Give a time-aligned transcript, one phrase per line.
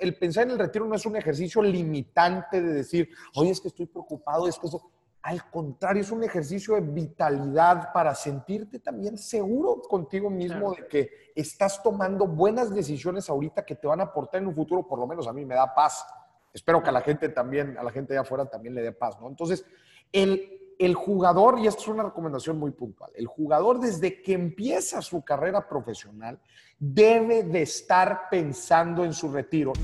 [0.00, 3.68] el pensar en el retiro no es un ejercicio limitante de decir, oye, es que
[3.68, 4.90] estoy preocupado, es que eso...
[5.22, 11.10] Al contrario, es un ejercicio de vitalidad para sentirte también seguro contigo mismo de que
[11.34, 15.06] estás tomando buenas decisiones ahorita que te van a aportar en un futuro, por lo
[15.06, 16.06] menos a mí me da paz.
[16.54, 19.20] Espero que a la gente también, a la gente allá afuera también le dé paz,
[19.20, 19.28] ¿no?
[19.28, 19.62] Entonces,
[20.10, 25.02] el, el jugador, y esto es una recomendación muy puntual, el jugador desde que empieza
[25.02, 26.38] su carrera profesional
[26.78, 29.74] debe de estar pensando en su retiro.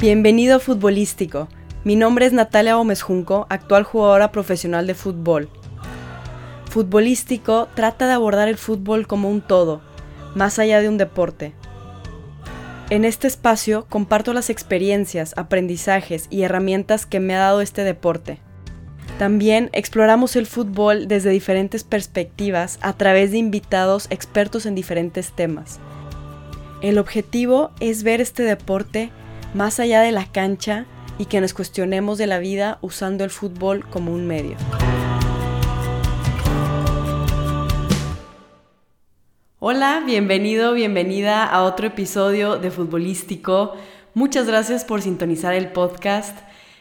[0.00, 1.46] Bienvenido Futbolístico.
[1.84, 5.48] Mi nombre es Natalia Gómez Junco, actual jugadora profesional de fútbol.
[6.68, 9.82] Futbolístico trata de abordar el fútbol como un todo,
[10.34, 11.54] más allá de un deporte.
[12.90, 18.40] En este espacio comparto las experiencias, aprendizajes y herramientas que me ha dado este deporte.
[19.16, 25.78] También exploramos el fútbol desde diferentes perspectivas a través de invitados expertos en diferentes temas.
[26.82, 29.10] El objetivo es ver este deporte
[29.54, 33.86] más allá de la cancha y que nos cuestionemos de la vida usando el fútbol
[33.88, 34.56] como un medio.
[39.62, 43.74] Hola, bienvenido, bienvenida a otro episodio de Futbolístico.
[44.14, 46.34] Muchas gracias por sintonizar el podcast.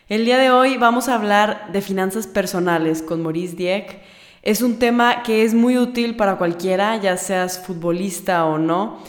[0.08, 4.00] El día de hoy vamos a hablar de finanzas personales con Maurice Dieck.
[4.44, 9.00] Es un tema que es muy útil para cualquiera, ya seas futbolista o no,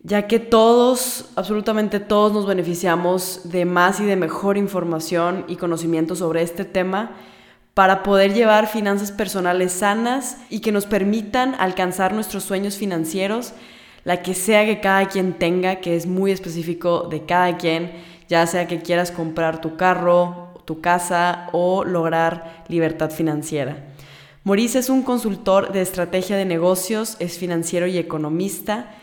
[0.00, 6.16] ya que todos, absolutamente todos nos beneficiamos de más y de mejor información y conocimiento
[6.16, 7.12] sobre este tema
[7.76, 13.52] para poder llevar finanzas personales sanas y que nos permitan alcanzar nuestros sueños financieros,
[14.02, 17.92] la que sea que cada quien tenga, que es muy específico de cada quien,
[18.30, 23.76] ya sea que quieras comprar tu carro, tu casa o lograr libertad financiera.
[24.42, 28.94] Maurice es un consultor de estrategia de negocios, es financiero y economista.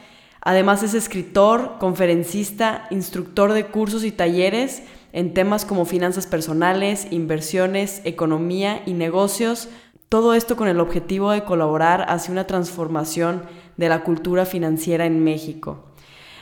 [0.41, 4.81] Además es escritor, conferencista, instructor de cursos y talleres
[5.13, 9.69] en temas como finanzas personales, inversiones, economía y negocios,
[10.09, 13.43] todo esto con el objetivo de colaborar hacia una transformación
[13.77, 15.85] de la cultura financiera en México.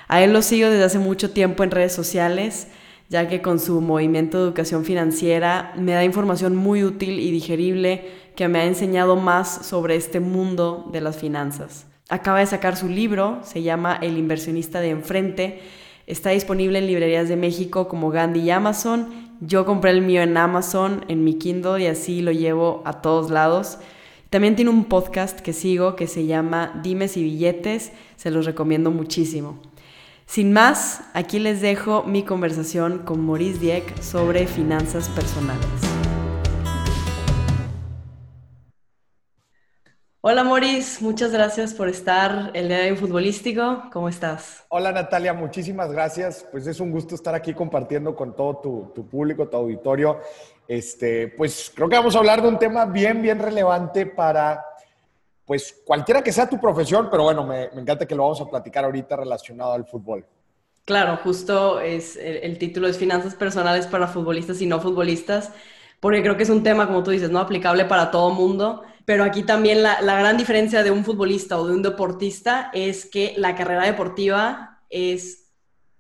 [0.08, 2.68] A él lo sigo desde hace mucho tiempo en redes sociales,
[3.09, 8.09] ya que con su movimiento de educación financiera me da información muy útil y digerible
[8.38, 11.88] que me ha enseñado más sobre este mundo de las finanzas.
[12.08, 15.62] Acaba de sacar su libro, se llama El inversionista de enfrente,
[16.08, 19.08] Está disponible en librerías de México como Gandhi y Amazon.
[19.40, 23.30] Yo compré el mío en Amazon, en mi Kindle y así lo llevo a todos
[23.30, 23.78] lados.
[24.30, 27.92] También tiene un podcast que sigo que se llama Dimes y Billetes.
[28.16, 29.60] Se los recomiendo muchísimo.
[30.26, 36.11] Sin más, aquí les dejo mi conversación con Maurice Dieck sobre finanzas personales.
[40.24, 43.82] Hola Moris, muchas gracias por estar el día de hoy en Futbolístico.
[43.92, 44.64] ¿Cómo estás?
[44.70, 46.46] Hola Natalia, muchísimas gracias.
[46.52, 50.20] Pues es un gusto estar aquí compartiendo con todo tu, público, tu auditorio.
[50.68, 54.64] Este, pues creo que vamos a hablar de un tema bien, bien relevante para
[55.44, 58.86] pues cualquiera que sea tu profesión, pero bueno, me, encanta que lo vamos a platicar
[58.86, 60.24] ahorita relacionado al fútbol.
[60.86, 65.52] Claro, justo es el título es Finanzas Personales para Futbolistas y no futbolistas,
[66.00, 69.24] porque creo que es un tema, como tú dices, no aplicable para todo mundo pero
[69.24, 73.56] aquí también la, gran diferencia de un futbolista o de un deportista es que la
[73.56, 75.52] carrera deportiva es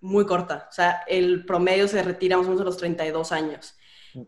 [0.01, 0.67] muy corta.
[0.69, 3.75] O sea, el promedio se retira más o menos a los 32 años.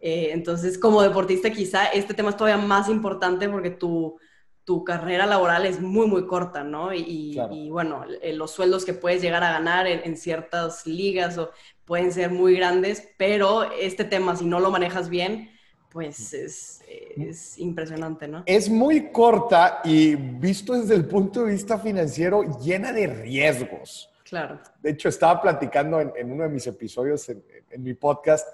[0.02, 4.18] Eh, entonces, como deportista, quizá este tema es todavía más importante porque tu,
[4.64, 6.94] tu carrera laboral es muy, muy corta, ¿no?
[6.94, 7.38] Y,
[7.70, 11.52] bueno, los sueldos que puedes llegar a ganar en, en, ciertas ligas o
[11.86, 15.50] pueden ser muy grandes, pero este tema, si no lo manejas bien,
[15.94, 16.82] pues es,
[17.16, 18.44] es impresionante, ¿no?
[18.48, 24.10] Es muy corta y visto desde el punto de vista financiero, llena de riesgos.
[24.24, 24.60] Claro.
[24.82, 27.44] De hecho, estaba platicando en, uno de mis episodios en,
[27.78, 28.48] mi podcast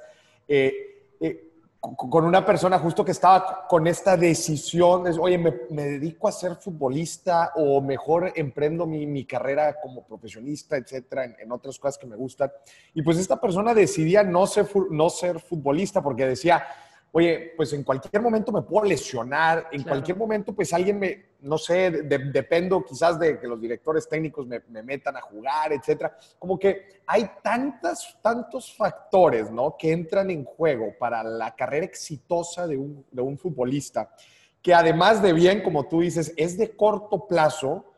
[0.47, 6.27] eh, eh, con una persona justo que estaba con esta decisión, de, oye, me, dedico
[6.27, 12.05] a ser futbolista o mejor emprendo mi, carrera como profesionista, etcétera, en, otras cosas que
[12.05, 12.51] me gustan.
[12.93, 16.65] Y pues esta persona decidía no ser, no ser futbolista porque decía,
[17.11, 21.57] oye, pues en cualquier momento me puedo lesionar, en cualquier momento pues alguien me, no
[21.57, 26.15] sé, dependo quizás de que los directores técnicos me, metan a jugar, etcétera.
[26.37, 29.75] Como que hay tantas, tantos factores, ¿no?
[29.77, 34.13] Que entran en juego para la carrera exitosa de un, de un futbolista,
[34.61, 37.88] que además de bien, como tú dices, es de corto plazo,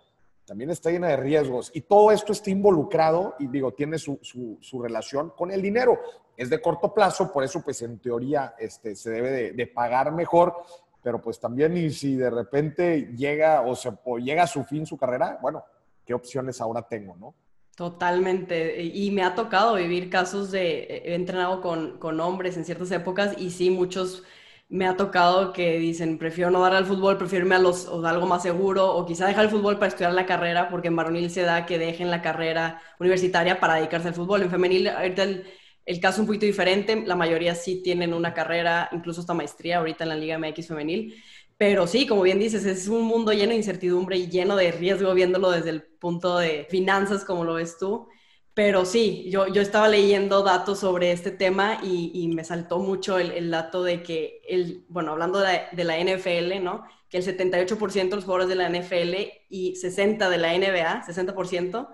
[0.45, 4.81] también está llena de riesgos y todo esto está involucrado y digo, tiene su, su,
[4.81, 5.99] relación con el dinero.
[6.35, 10.55] Es de corto plazo, por eso pues en teoría este, se debe de, pagar mejor,
[11.03, 13.91] pero pues también y si de repente llega o, se,
[14.21, 15.63] llega a su fin su carrera, bueno,
[16.05, 17.35] qué opciones ahora tengo, ¿no?
[17.75, 18.83] Totalmente.
[18.83, 23.35] Y me ha tocado vivir casos de, he entrenado con, con hombres en ciertas épocas
[23.37, 24.23] y sí, muchos
[24.71, 28.41] me ha tocado que dicen, prefiero no dar al fútbol, prefiero irme a, algo más
[28.41, 31.65] seguro, o quizá dejar el fútbol para estudiar la carrera, porque en varonil se da
[31.65, 34.43] que dejen la carrera universitaria para dedicarse al fútbol.
[34.43, 35.45] En femenil, ahorita el,
[35.85, 39.79] el caso es un poquito diferente, la mayoría sí tienen una carrera, incluso hasta maestría
[39.79, 41.21] ahorita en la Liga MX femenil,
[41.57, 45.13] pero sí, como bien dices, es un mundo lleno de incertidumbre y lleno de riesgo
[45.13, 48.07] viéndolo desde el punto de finanzas, como lo ves tú.
[48.53, 53.49] Pero sí, yo, yo estaba leyendo datos sobre este tema y, me saltó mucho el,
[53.49, 56.83] dato de que, el, bueno, hablando de, de la NFL, ¿no?
[57.09, 59.15] Que el 78% de los jugadores de la NFL
[59.49, 61.87] y 60% de la NBA, 60%,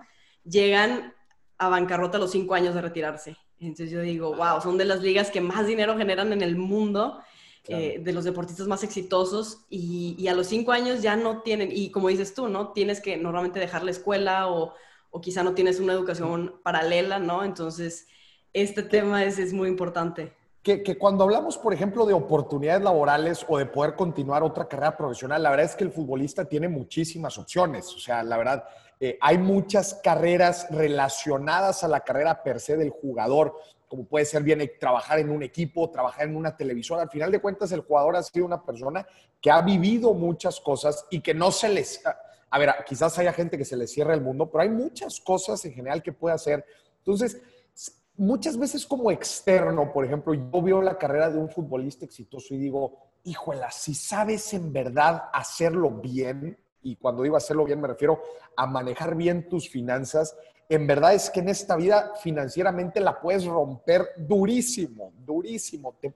[0.44, 1.14] llegan
[1.58, 3.36] a bancarrota a los 5 años de retirarse.
[3.60, 7.20] Entonces yo digo, wow, son de las ligas que más dinero generan en el mundo,
[7.68, 11.70] eh, de los deportistas más exitosos, y, y, a los 5 años ya no tienen,
[11.70, 12.72] y como dices tú, ¿no?
[12.72, 14.74] Tienes que normalmente dejar la escuela o
[15.10, 17.44] o quizá no tienes una educación paralela, ¿no?
[17.44, 18.06] Entonces,
[18.52, 20.32] este tema es, es muy importante.
[20.62, 24.96] Que, que, cuando hablamos, por ejemplo, de oportunidades laborales o de poder continuar otra carrera
[24.96, 27.86] profesional, la verdad es que el futbolista tiene muchísimas opciones.
[27.94, 28.64] O sea, la verdad,
[29.00, 33.54] eh, hay muchas carreras relacionadas a la carrera per se del jugador,
[33.86, 37.02] como puede ser bien trabajar en un equipo, trabajar en una televisora.
[37.02, 39.06] Al final de cuentas, el jugador ha sido una persona
[39.40, 42.02] que ha vivido muchas cosas y que no se les
[42.50, 45.64] a ver, quizás haya gente que se le cierre el mundo, pero hay muchas cosas
[45.64, 46.64] en general que puede hacer.
[46.98, 47.40] Entonces,
[48.16, 52.58] muchas veces como externo, por ejemplo, yo veo la carrera de un futbolista exitoso y
[52.58, 58.20] digo, híjola, si sabes en verdad hacerlo bien, y cuando digo hacerlo bien me refiero
[58.56, 60.36] a manejar bien tus finanzas,
[60.68, 65.96] en verdad es que en esta vida financieramente la puedes romper durísimo, durísimo.
[66.00, 66.12] Te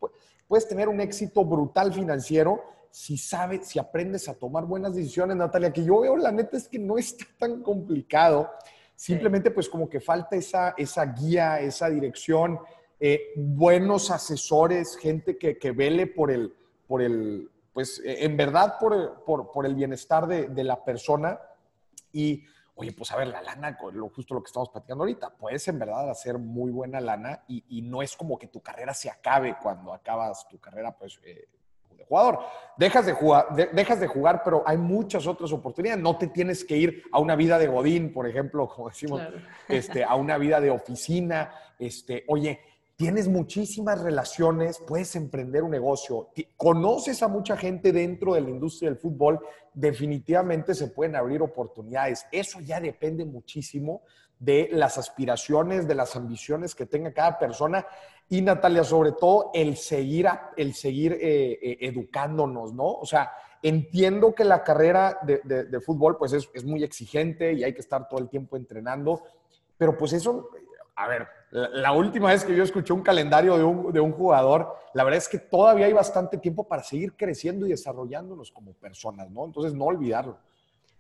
[0.47, 2.63] puedes tener un éxito brutal financiero
[2.93, 6.69] si sabes, si aprendes a tomar buenas decisiones, Natalia, que yo veo, la neta es
[6.69, 8.51] que no está tan complicado.
[8.95, 12.61] Simplemente pues como que falta esa, esa guía, esa dirección,
[13.01, 16.55] eh, buenos asesores, gente que, que, vele por el,
[16.87, 21.41] por el, pues eh, en verdad por, por, por el bienestar de, de, la persona.
[22.13, 25.67] Y, oye, pues a ver, la lana, lo, justo lo que estamos platicando ahorita, puedes
[25.69, 29.11] en verdad hacer muy buena lana y, y no es como que tu carrera se
[29.11, 31.21] acabe cuando acabas tu carrera, pues...
[31.25, 31.49] Eh,
[32.13, 32.41] jugador.
[32.77, 36.03] Dejas de, jugar, dejas de jugar, pero hay muchas otras oportunidades.
[36.03, 39.23] No te tienes que ir a una vida de Godín, por ejemplo, como decimos,
[39.69, 41.55] este, a una vida de oficina.
[41.79, 42.61] Este, oye,
[43.03, 48.91] tienes muchísimas relaciones, puedes emprender un negocio, conoces a mucha gente dentro de la industria
[48.91, 49.41] del fútbol,
[49.75, 52.25] definitivamente se pueden abrir oportunidades.
[52.31, 54.03] Eso ya depende muchísimo
[54.39, 57.85] de las aspiraciones, de las ambiciones que tenga cada persona
[58.29, 62.87] y Natalia, sobre todo el seguir, el seguir eh, eh, educándonos, ¿no?
[62.87, 63.33] O sea,
[63.63, 68.07] entiendo que la carrera de, fútbol pues es, es, muy exigente y hay que estar
[68.07, 69.25] todo el tiempo entrenando,
[69.77, 70.51] pero pues eso,
[70.95, 74.75] a ver, la, última vez que yo escuché un calendario de un, de un, jugador,
[74.95, 79.31] la verdad es que todavía hay bastante tiempo para seguir creciendo y desarrollándonos como personas,
[79.31, 79.45] ¿no?
[79.45, 80.39] Entonces, no olvidarlo.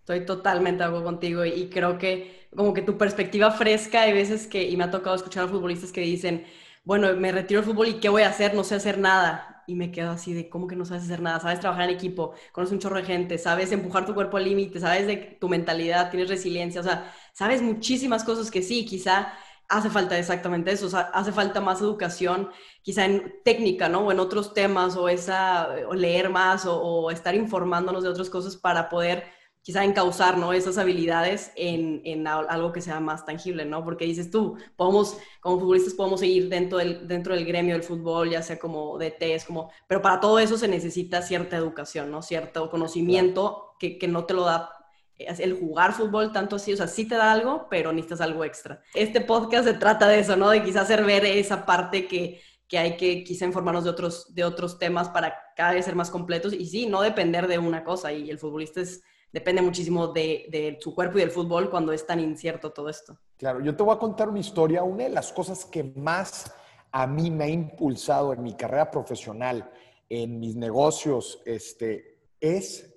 [0.01, 4.47] Estoy totalmente de acuerdo contigo y, creo que como que tu perspectiva fresca, hay veces
[4.47, 6.45] que, y me ha tocado escuchar a futbolistas que dicen,
[6.85, 8.53] bueno, me retiro del fútbol y ¿qué voy a hacer?
[8.55, 9.65] No sé hacer nada.
[9.67, 11.41] Y me quedo así de, ¿cómo que no sabes hacer nada?
[11.41, 14.81] Sabes trabajar en equipo, conoces un chorro de gente, sabes empujar tu cuerpo al límite,
[14.81, 19.33] sabes de tu mentalidad, tienes resiliencia, o sea, sabes muchísimas cosas que sí, quizá
[19.73, 22.51] hace falta exactamente eso, o sea, hace falta más educación,
[22.83, 24.01] quizá en técnica, ¿no?
[24.01, 28.29] O en otros temas, o, esa, o leer más, o, o estar informándonos de otras
[28.29, 29.25] cosas para poder
[29.63, 30.53] quizá encauzar, ¿no?
[30.53, 33.83] Esas habilidades en, en, algo que sea más tangible, ¿no?
[33.83, 38.29] Porque dices tú, podemos, como futbolistas podemos seguir dentro del, dentro del gremio del fútbol,
[38.29, 42.21] ya sea como DTs, como, pero para todo eso se necesita cierta educación, ¿no?
[42.21, 44.82] Cierto conocimiento que, que no te lo da
[45.27, 48.83] el jugar fútbol tanto así, o sea, sí te da algo, pero necesitas algo extra.
[48.95, 50.51] Este podcast se trata de eso, ¿no?
[50.51, 54.45] De quizá hacer ver esa parte que, que hay que quizá informarnos de otros, de
[54.45, 58.13] otros temas para cada vez ser más completos y sí, no depender de una cosa
[58.13, 59.03] y el futbolista es
[59.33, 63.19] depende muchísimo de, su cuerpo y del fútbol cuando es tan incierto todo esto.
[63.37, 64.83] Claro, yo te voy a contar una historia.
[64.83, 66.55] Una de las cosas que más
[66.93, 69.71] a mí me ha impulsado en mi carrera profesional,
[70.09, 72.92] en mis negocios, este, es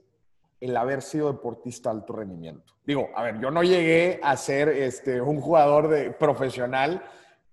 [0.65, 2.73] el haber sido deportista de alto rendimiento.
[2.85, 7.03] Digo, a ver, yo no llegué a ser este, un jugador de, profesional,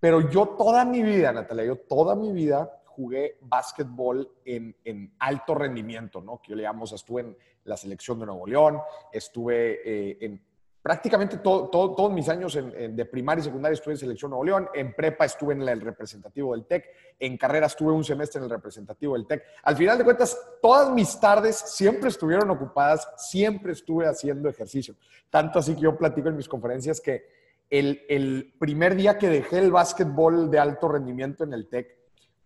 [0.01, 5.55] pero yo toda mi vida, Natalia, yo toda mi vida jugué básquetbol en, en alto
[5.55, 6.41] rendimiento, ¿no?
[6.43, 8.81] Que yo le llamamos, estuve en la selección de Nuevo León,
[9.13, 10.43] estuve eh, en
[10.83, 15.25] prácticamente todos mis años de primaria y secundaria estuve en Selección Nuevo León, en prepa
[15.25, 16.87] estuve en el representativo del TEC,
[17.21, 19.45] en carrera estuve un semestre en el representativo del TEC.
[19.63, 24.97] Al final de cuentas, todas mis tardes siempre estuvieron ocupadas, siempre estuve haciendo ejercicio.
[25.31, 27.27] Tanto así que yo platico en mis conferencias que
[27.71, 31.97] el, el primer día que dejé el básquetbol de alto rendimiento en el TEC,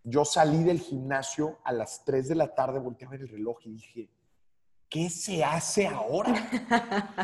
[0.05, 3.59] yo salí del gimnasio a las 3 de la tarde, volteé a ver el reloj
[3.64, 4.11] y dije,
[4.88, 6.49] ¿qué se hace ahora?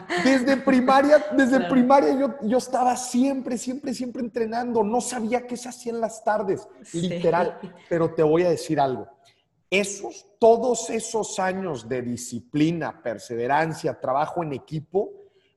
[0.25, 4.83] Desde primaria, desde primaria yo, yo estaba siempre, siempre, siempre entrenando.
[4.83, 7.59] No sabía qué se hacía en las tardes, literal.
[7.89, 9.09] Pero te voy a decir algo.
[9.71, 15.11] Esos, todos esos años de disciplina, perseverancia, trabajo en equipo,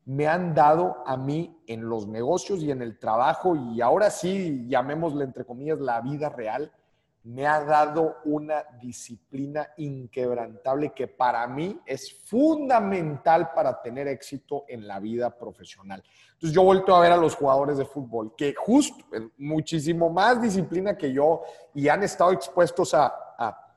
[0.06, 4.66] me han dado a mí en los negocios y en el trabajo, y ahora sí,
[4.68, 6.72] llamémosle entre comillas, la vida real,
[7.26, 14.88] me ha dado una disciplina inquebrantable que para mí es fundamental para tener éxito en
[14.88, 16.04] la vida profesional.
[16.34, 19.04] Entonces yo vuelto a ver a los jugadores de fútbol que justo,
[19.38, 21.42] muchísimo más disciplina que yo
[21.74, 23.08] y han estado expuestos a,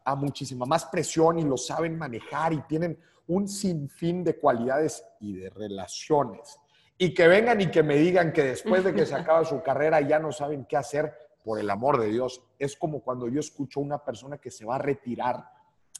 [0.04, 5.34] a muchísima más presión y lo saben manejar y tienen un sinfín de cualidades y
[5.34, 6.58] de relaciones.
[6.98, 10.00] Y que vengan y que me digan que después de que se acaba su carrera
[10.00, 11.14] ya no saben qué hacer
[11.44, 14.64] por el amor de Dios, es como cuando yo escucho a una persona que se
[14.64, 15.48] va a retirar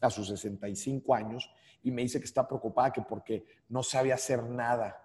[0.00, 1.50] a sus 65 años
[1.82, 5.00] y me dice que está preocupada que porque no sabe hacer nada.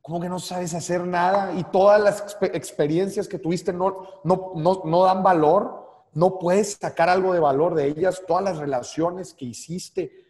[0.00, 1.52] ¿Cómo que no sabes hacer nada?
[1.54, 7.08] Y todas las experiencias que tuviste no, no, no, no dan valor, no puedes sacar
[7.08, 10.21] algo de valor de ellas, todas las relaciones que hiciste,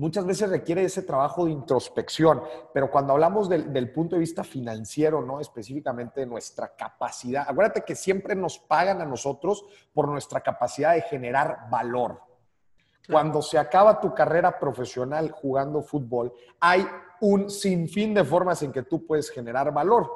[0.00, 2.42] muchas veces requiere ese trabajo de introspección,
[2.72, 5.40] pero cuando hablamos del, punto de vista financiero, ¿no?
[5.40, 11.02] Específicamente de nuestra capacidad, acuérdate que siempre nos pagan a nosotros por nuestra capacidad de
[11.02, 12.22] generar valor.
[13.10, 16.86] Cuando se acaba tu carrera profesional jugando fútbol, hay
[17.20, 20.10] un sinfín de formas en que tú puedes generar valor.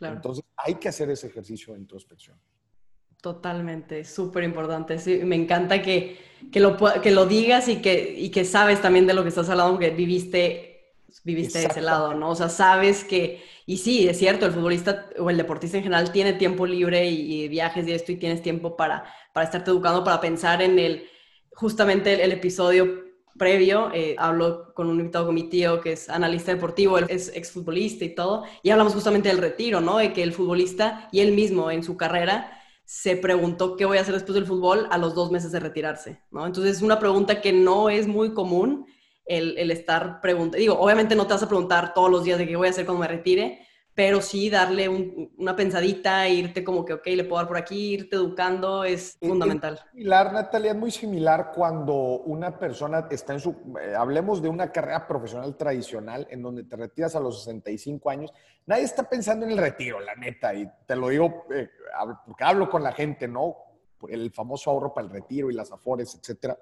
[0.00, 2.38] Entonces hay que hacer ese ejercicio de introspección.
[3.24, 4.98] Totalmente, súper importante.
[4.98, 6.18] Sí, me encanta que,
[6.52, 9.48] que, lo, que lo digas y que, y que sabes también de lo que estás
[9.48, 12.28] hablando, que viviste, viviste de ese lado, ¿no?
[12.28, 16.12] O sea, sabes que, y sí, es cierto, el futbolista o el deportista en general
[16.12, 20.20] tiene tiempo libre y, viajes y esto y tienes tiempo para, para estarte educando, para
[20.20, 21.08] pensar en el,
[21.54, 23.04] justamente el, episodio
[23.38, 27.34] previo, eh, hablo con un invitado con mi tío que es analista deportivo, él es
[27.34, 29.96] exfutbolista y todo, y hablamos justamente del retiro, ¿no?
[29.96, 32.60] De que el futbolista y él mismo en su carrera
[32.94, 36.22] se preguntó qué voy a hacer después del fútbol a los dos meses de retirarse,
[36.30, 36.46] ¿no?
[36.46, 38.86] Entonces es una pregunta que no es muy común
[39.24, 40.58] el, el estar preguntando.
[40.58, 42.86] Digo, obviamente no te vas a preguntar todos los días de qué voy a hacer
[42.86, 47.46] cuando me retire, pero sí darle una pensadita, irte como que, ok, le puedo dar
[47.46, 49.74] por aquí, irte educando, es fundamental.
[49.74, 54.48] Es similar, Natalia, es muy similar cuando una persona está en su, eh, hablemos de
[54.48, 58.32] una carrera profesional tradicional en donde te retiras a los 65 años,
[58.66, 61.70] nadie está pensando en el retiro, la neta, y te lo digo eh,
[62.26, 63.56] porque hablo con la gente, ¿no?
[64.08, 66.58] El famoso ahorro para el retiro y las afores, etcétera.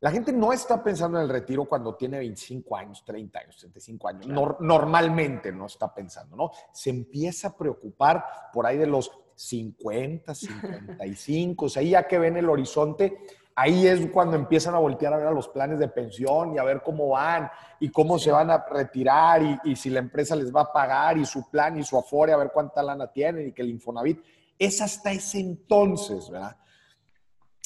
[0.00, 4.08] La gente no está pensando en el retiro cuando tiene 25 años, 30 años, 35
[4.08, 4.26] años.
[4.60, 6.50] normalmente no está pensando, ¿no?
[6.72, 12.38] Se empieza a preocupar por ahí de los 50, 55, o sea, ya que ven
[12.38, 13.18] el horizonte,
[13.54, 16.64] ahí es cuando empiezan a voltear a ver a los planes de pensión y a
[16.64, 20.54] ver cómo van y cómo se van a retirar y, y, si la empresa les
[20.54, 23.52] va a pagar y su plan y su afore, a ver cuánta lana tienen y
[23.52, 24.24] que el Infonavit.
[24.58, 26.56] Es hasta ese entonces, ¿verdad?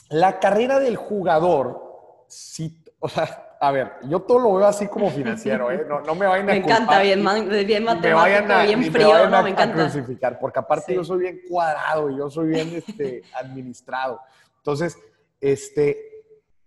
[0.08, 1.93] La carrera del jugador
[2.26, 5.84] sí, o sea, a ver, yo todo lo veo así como financiero, ¿eh?
[5.88, 7.24] No, no me vayan a Me encanta, bien,
[7.66, 9.74] bien matemático, bien frío, no, me encanta.
[9.74, 14.20] crucificar, porque aparte yo soy bien cuadrado, yo soy bien este, administrado.
[14.58, 14.98] Entonces,
[15.40, 16.14] este,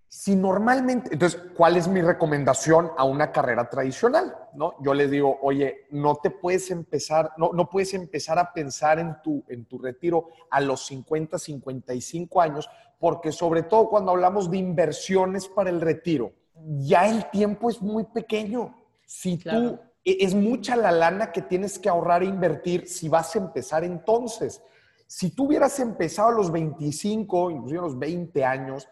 [0.07, 4.35] si normalmente, entonces, ¿cuál es mi recomendación a una carrera tradicional?
[4.53, 4.75] ¿No?
[4.81, 9.21] Yo les digo, oye, no te puedes empezar, no, no puedes empezar a pensar en
[9.21, 12.69] tu, en tu retiro a los 50, 55 años,
[12.99, 16.33] porque sobre todo cuando hablamos de inversiones para el retiro,
[16.79, 18.75] ya el tiempo es muy pequeño.
[19.05, 23.35] Si tú, e, es mucha la lana que tienes que ahorrar e invertir si vas
[23.35, 24.61] a empezar entonces.
[25.05, 28.87] Si tú hubieras empezado a los 25, inclusive a los 20 años,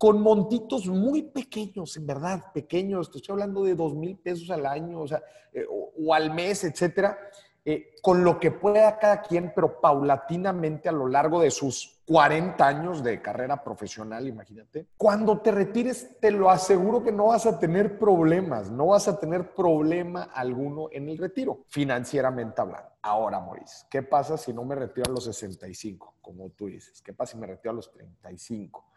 [0.00, 4.64] con montitos muy pequeños, en verdad, pequeños, te estoy hablando de dos mil pesos al
[4.64, 7.18] año, o, sea, eh, o, al mes, etcétera,
[7.64, 12.66] eh, con lo que pueda cada quien, pero paulatinamente a lo largo de sus 40
[12.66, 14.88] años de carrera profesional, imagínate.
[14.96, 19.20] Cuando te retires, te lo aseguro que no vas a tener problemas, no vas a
[19.20, 22.90] tener problema alguno en el retiro, financieramente hablando.
[23.02, 27.00] Ahora, Maurice, ¿qué pasa si no me retiro a los 65, como tú dices?
[27.02, 28.90] ¿Qué pasa si me retiro a los 35?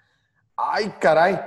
[0.55, 1.39] ay, caray.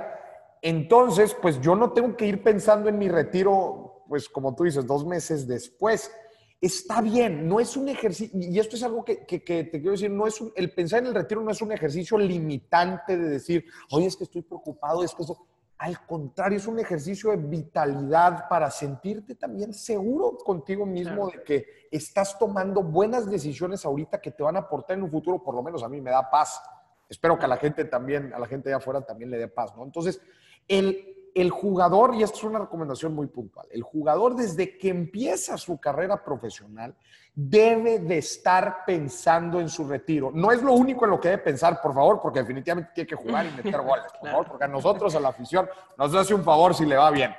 [0.61, 4.85] Entonces, pues yo no tengo que ir pensando en mi retiro, pues como tú dices,
[4.85, 6.11] dos meses después.
[6.59, 10.25] Está bien, no es un ejercicio, y esto es algo que, te quiero decir, no
[10.25, 14.15] es el pensar en el retiro no es un ejercicio limitante de decir, oye, es
[14.15, 15.37] que estoy preocupado, es que eso,
[15.77, 21.65] al contrario, es un ejercicio de vitalidad para sentirte también seguro contigo mismo de que
[21.91, 25.61] estás tomando buenas decisiones ahorita que te van a aportar en un futuro, por lo
[25.61, 26.59] menos a mí me da paz.
[27.07, 29.75] Espero que a la gente también, a la gente de afuera también le dé paz,
[29.77, 29.83] ¿no?
[29.83, 30.19] Entonces,
[30.67, 35.57] el, el jugador, y esto es una recomendación muy puntual, el jugador desde que empieza
[35.57, 36.95] su carrera profesional
[37.33, 40.31] debe de estar pensando en su retiro.
[40.33, 43.15] No es lo único en lo que debe pensar, por favor, porque definitivamente tiene que
[43.15, 46.43] jugar y meter goles, por favor, porque a nosotros, a la afición, nos hace un
[46.43, 47.31] favor si le va bien.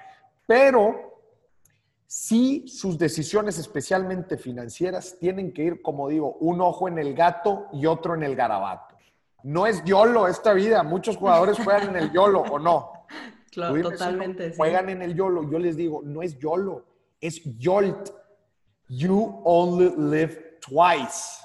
[0.47, 1.09] Pero
[2.07, 7.67] sí sus decisiones, especialmente financieras, tienen que ir, como digo, un ojo en el gato
[7.73, 8.97] y otro en el garabato.
[9.43, 12.93] No es YOLO esta vida, muchos jugadores juegan en el YOLO o no.
[13.51, 14.55] Claro, totalmente.
[14.57, 15.51] Juegan en el YOLO.
[15.51, 16.85] Yo les digo, no es YOLO,
[17.21, 18.11] es YOLT.
[18.89, 21.43] You only live twice.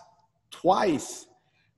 [0.62, 1.28] Twice.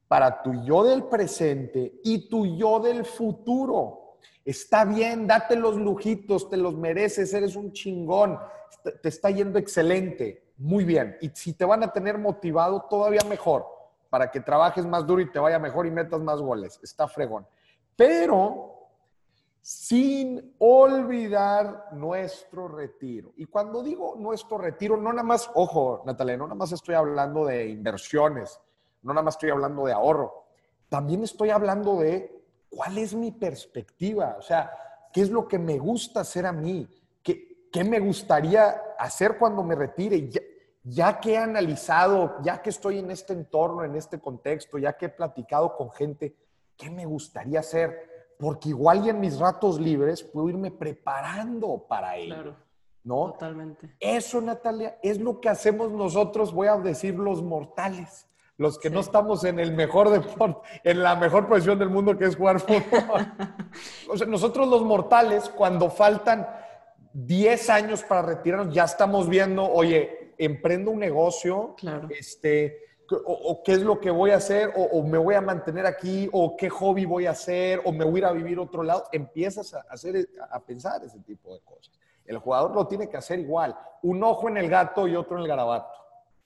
[0.08, 4.18] Para tu yo del presente y tu yo del futuro.
[4.44, 8.38] Está bien, date los lujitos, te los mereces, eres un chingón,
[9.02, 11.18] te está yendo excelente, muy bien.
[11.20, 13.66] Y si te van a tener motivado, todavía mejor,
[14.08, 17.48] para que trabajes más duro y te vaya mejor y metas más goles, está fregón.
[17.96, 18.75] Pero
[19.66, 23.34] sin olvidar nuestro retiro.
[23.36, 27.46] Y cuando digo nuestro retiro, no nada más, ojo, Natalia, no nada más estoy hablando
[27.46, 28.62] de inversiones,
[29.02, 30.46] no nada más estoy hablando de ahorro,
[30.88, 34.70] también estoy hablando de cuál es mi perspectiva, o sea,
[35.12, 36.88] qué es lo que me gusta hacer a mí,
[37.24, 38.70] qué, qué me gustaría
[39.00, 40.30] hacer cuando me retire.
[40.30, 40.42] Ya,
[40.84, 45.08] ya que he analizado, ya que estoy en este entorno, en este contexto, ya que
[45.08, 46.36] he platicado con gente,
[46.78, 48.15] ¿qué me gustaría hacer?
[48.40, 52.36] Porque igual y en mis ratos libres puedo irme preparando para ello.
[52.36, 52.56] Claro.
[53.04, 53.32] ¿No?
[53.34, 53.96] Totalmente.
[54.00, 58.28] Eso, Natalia, es lo que hacemos nosotros, voy a decir los mortales,
[58.58, 62.26] los que no estamos en el mejor deporte, en la mejor posición del mundo que
[62.26, 63.32] es jugar fútbol.
[64.10, 66.48] o sea, nosotros los mortales, cuando faltan
[67.14, 72.08] 10 años para retirarnos, ya estamos viendo, oye, emprendo un negocio, claro.
[72.10, 76.30] este, o, qué es lo que voy a hacer, o, me voy a mantener aquí,
[76.32, 79.06] o qué hobby voy a hacer, o me voy a ir a vivir otro lado,
[79.12, 81.92] empiezas a, hacer, a pensar ese tipo de cosas.
[82.26, 85.44] El jugador lo tiene que hacer igual, un ojo en el gato y otro en
[85.44, 85.94] el garabato.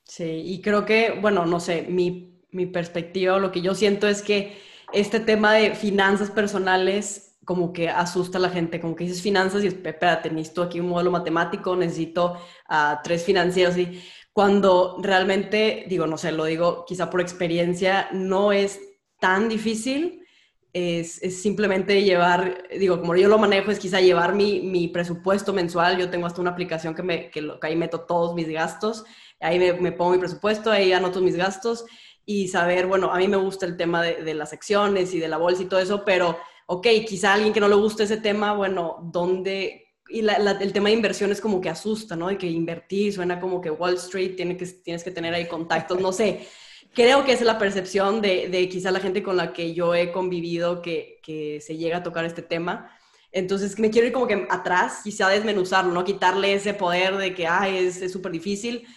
[0.03, 4.21] Sí, y creo que, bueno, no sé, mi, mi perspectiva, lo que yo siento es
[4.21, 4.57] que
[4.91, 9.63] este tema de finanzas personales como que asusta a la gente, como que dices finanzas
[9.63, 16.07] y espérate, necesito aquí un modelo matemático, necesito a tres financieros y cuando realmente, digo,
[16.07, 18.79] no sé, lo digo quizá por experiencia, no es
[19.19, 20.25] tan difícil,
[20.71, 26.09] es, simplemente llevar, digo, como yo lo manejo, es quizá llevar mi, presupuesto mensual, yo
[26.09, 29.03] tengo hasta una aplicación que, me, que, ahí meto todos mis gastos,
[29.39, 31.85] ahí me, pongo mi presupuesto, ahí anoto mis gastos
[32.25, 35.27] y saber, bueno, a mí me gusta el tema de, de las acciones y de
[35.27, 36.37] la bolsa y todo eso, pero,
[36.67, 40.89] ok, quizá a alguien que no le guste ese tema, bueno, ¿dónde, y el tema
[40.89, 42.27] de inversión es como que asusta, ¿no?
[42.27, 45.99] De que invertir suena como que Wall Street tiene que, tienes que tener ahí contactos,
[46.01, 46.47] no sé.
[46.93, 49.93] Creo que esa es la percepción de, de, quizá la gente con la que yo
[49.93, 52.91] he convivido que, que se llega a tocar este tema.
[53.31, 56.03] Entonces me quiero ir como que atrás, quizá desmenuzarlo, ¿no?
[56.03, 58.87] Quitarle ese poder de que, ay, es súper difícil.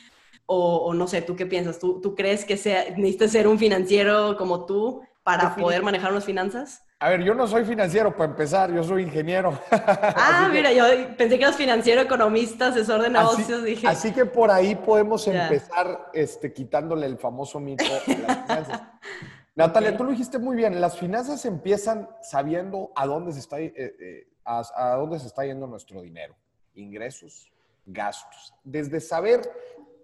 [0.46, 1.79] O, o, no sé, ¿tú qué piensas?
[1.79, 6.24] ¿Tú, tú crees que sea, necesitas ser un financiero como tú para poder manejar las
[6.24, 6.82] finanzas?
[6.98, 9.58] A ver, yo no soy financiero para empezar, yo soy ingeniero.
[9.70, 10.85] Ah, mira, yo
[11.16, 13.87] pensé que eras financiero, economista, asesor de negocios, así, dije.
[13.88, 18.82] Así que por ahí podemos empezar este, quitándole el famoso mito a las finanzas.
[19.54, 23.72] Natalia, tú lo dijiste muy bien, las finanzas empiezan sabiendo a dónde se está, eh,
[23.76, 26.37] eh, a dónde se está yendo nuestro dinero,
[26.74, 27.52] ingresos,
[27.85, 28.54] gastos.
[28.64, 29.42] Desde saber,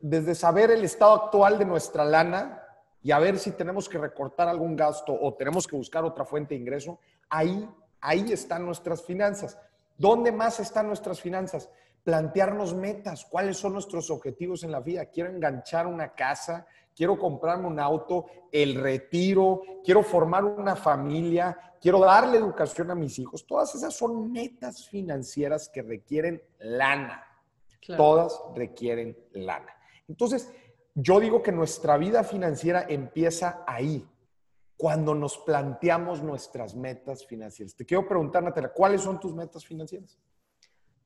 [0.01, 2.63] desde saber el estado actual de nuestra lana,
[3.03, 6.55] y a ver si tenemos que recortar algún gasto o tenemos que buscar otra fuente
[6.55, 7.69] de ingreso, ahí,
[8.01, 9.59] ahí están nuestras finanzas.
[9.97, 11.71] ¿Dónde más están nuestras finanzas?
[12.05, 15.07] Plantearnos metas, cuáles son nuestros objetivos en la vida.
[15.07, 22.01] Quiero enganchar una casa, quiero comprarme un auto, el retiro, quiero formar una familia, quiero
[22.01, 23.47] darle educación a mis hijos.
[23.47, 27.25] Todas esas son metas financieras que requieren lana.
[27.97, 29.73] Todas requieren lana.
[30.09, 30.53] Entonces,
[31.01, 34.05] yo digo que nuestra vida financiera empieza ahí,
[34.77, 37.77] cuando nos planteamos nuestras metas financieras.
[37.77, 40.19] Te quiero preguntar, Natalia, ¿cuáles son tus metas financieras?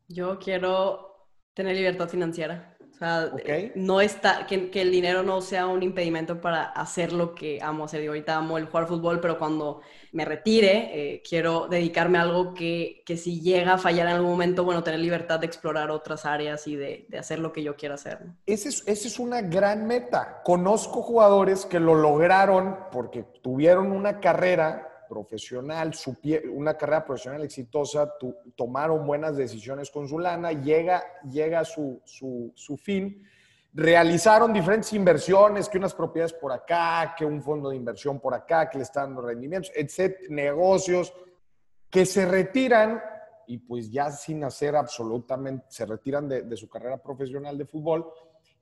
[0.09, 2.77] Yo quiero tener libertad financiera.
[3.05, 7.61] Sea, eh, no está, que, el dinero no sea un impedimento para hacer lo que
[7.63, 8.03] amo hacer.
[8.03, 9.81] Yo ahorita amo el jugar fútbol, pero cuando
[10.13, 14.31] me retire, eh, quiero dedicarme a algo que, que, si llega a fallar en algún
[14.31, 17.77] momento, bueno, tener libertad de explorar otras áreas y de, de hacer lo que yo
[17.77, 18.21] quiera hacer.
[18.47, 20.43] Esa es, ese es una gran meta.
[20.45, 25.93] Conozco jugadores que lo lograron porque tuvieron una carrera profesional,
[26.53, 28.15] una carrera profesional exitosa,
[28.57, 33.23] tomaron buenas decisiones con su lana, llega, llega su, su, fin,
[33.75, 38.71] realizaron diferentes inversiones, que unas propiedades por acá, que un fondo de inversión por acá,
[38.71, 41.13] que le están dando rendimientos, etc., negocios,
[41.91, 43.03] que se retiran
[43.47, 48.11] y pues ya sin hacer absolutamente, se retiran de, de su carrera profesional de fútbol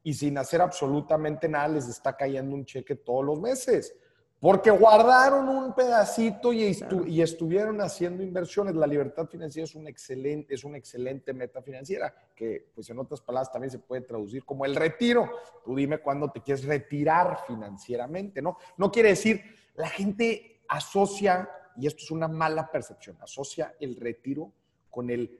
[0.02, 3.94] y sin hacer absolutamente nada les está cayendo un cheque todos los meses.
[4.40, 6.74] Porque guardaron un pedacito y,
[7.06, 8.74] y, estuvieron haciendo inversiones.
[8.74, 13.20] La libertad financiera es una, excelente, es una excelente meta financiera, que pues en otras
[13.20, 15.30] palabras también se puede traducir como el retiro.
[15.62, 18.56] Tú dime cuándo te quieres retirar financieramente, ¿no?
[18.78, 19.42] No quiere decir,
[19.74, 24.54] la gente asocia, y esto es una mala percepción, asocia el retiro
[24.88, 25.38] con el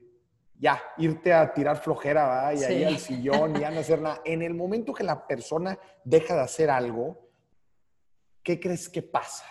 [0.58, 4.20] ya, irte a tirar flojera, y ahí al sillón, y a no hacer nada.
[4.26, 7.29] En el momento que la persona deja de hacer algo,
[8.50, 9.44] ¿qué crees que pasa?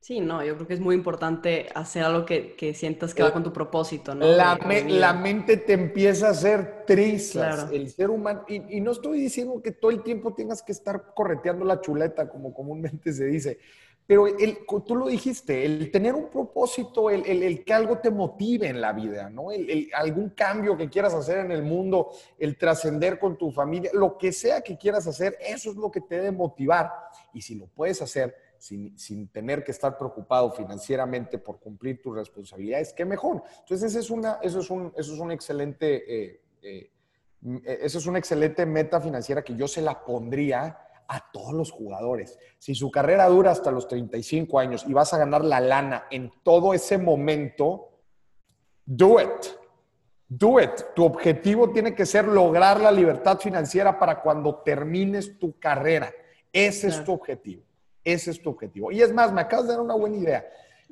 [0.00, 3.32] Sí, no, yo creo que es muy importante hacer algo que, que sientas que va
[3.32, 4.26] con tu propósito, ¿no?
[4.26, 9.20] La, la mente te empieza a hacer trizas, el ser humano, y, y, no estoy
[9.20, 13.58] diciendo que todo el tiempo tengas que estar correteando la chuleta, como comúnmente se dice,
[14.06, 18.10] pero el, tú lo dijiste, el tener un propósito, el, el, el que algo te
[18.10, 19.46] motive en la vida, ¿no?
[19.94, 24.30] algún cambio que quieras hacer en el mundo, el trascender con tu familia, lo que
[24.30, 26.92] sea que quieras hacer, eso es lo que te debe motivar.
[27.32, 32.14] Y si lo puedes hacer sin, sin tener que estar preocupado financieramente por cumplir tus
[32.14, 33.42] responsabilidades, qué mejor.
[33.60, 36.26] Entonces, ese es una, eso, es un, eso es un excelente...
[36.26, 36.90] Eh, eh,
[37.66, 42.38] eso es una excelente meta financiera que yo se la pondría a todos los jugadores.
[42.58, 46.32] Si su carrera dura hasta los 35 años y vas a ganar la lana en
[46.42, 47.90] todo ese momento,
[48.84, 49.46] do it.
[50.28, 50.70] Do it.
[50.94, 56.12] Tu objetivo tiene que ser lograr la libertad financiera para cuando termines tu carrera.
[56.52, 57.62] Ese es tu objetivo.
[58.02, 58.92] Ese es tu objetivo.
[58.92, 60.46] Y es más, me acabas de dar una buena idea.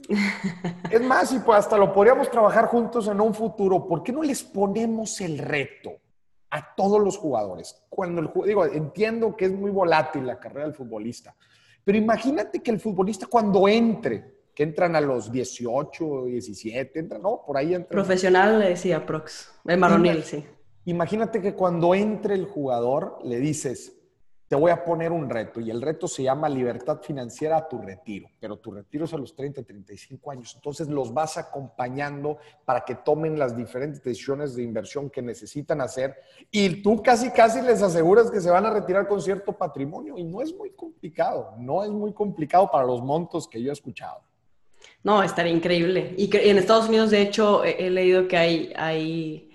[0.91, 3.87] Es más, y pues hasta lo podríamos trabajar juntos en un futuro.
[3.87, 5.93] ¿Por qué no les ponemos el reto?
[6.53, 7.83] A todos los jugadores.
[7.89, 11.35] Cuando el digo, entiendo que es muy volátil la carrera del futbolista,
[11.83, 17.43] pero imagínate que el futbolista cuando entre, que entran a los 18, 17, entran, ¿no?
[17.47, 17.89] Por ahí entra.
[17.89, 20.45] Profesional le decía Prox, el maronil, sí.
[20.85, 24.02] Imagínate que cuando entre el jugador le dices,
[24.53, 27.79] te voy a poner un reto y el reto se llama libertad financiera a tu
[27.81, 30.53] retiro, pero tu retiro es a los 30, 35 años.
[30.57, 32.37] Entonces los vas acompañando
[32.67, 36.15] para que tomen las diferentes decisiones de inversión que necesitan hacer
[36.51, 40.25] y tú casi, casi les aseguras que se van a retirar con cierto patrimonio y
[40.25, 44.21] no es muy complicado, no es muy complicado para los montos que yo he escuchado.
[45.03, 46.15] No, estaría increíble.
[46.19, 49.51] Y en Estados Unidos, de hecho, he, leído que hay, hay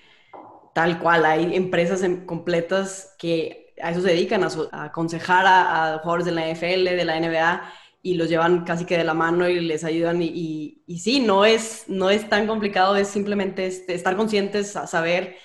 [0.73, 6.31] tal cual, hay empresas completas que a eso se dedican, a, aconsejar a, jugadores de
[6.31, 9.83] la NFL, de la NBA, y los llevan casi que de la mano y les
[9.83, 10.21] ayudan.
[10.21, 14.87] Y, y, sí, no es, no es tan complicado, es simplemente este, estar conscientes, a
[14.87, 15.37] saber,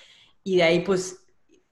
[0.43, 1.23] y de ahí pues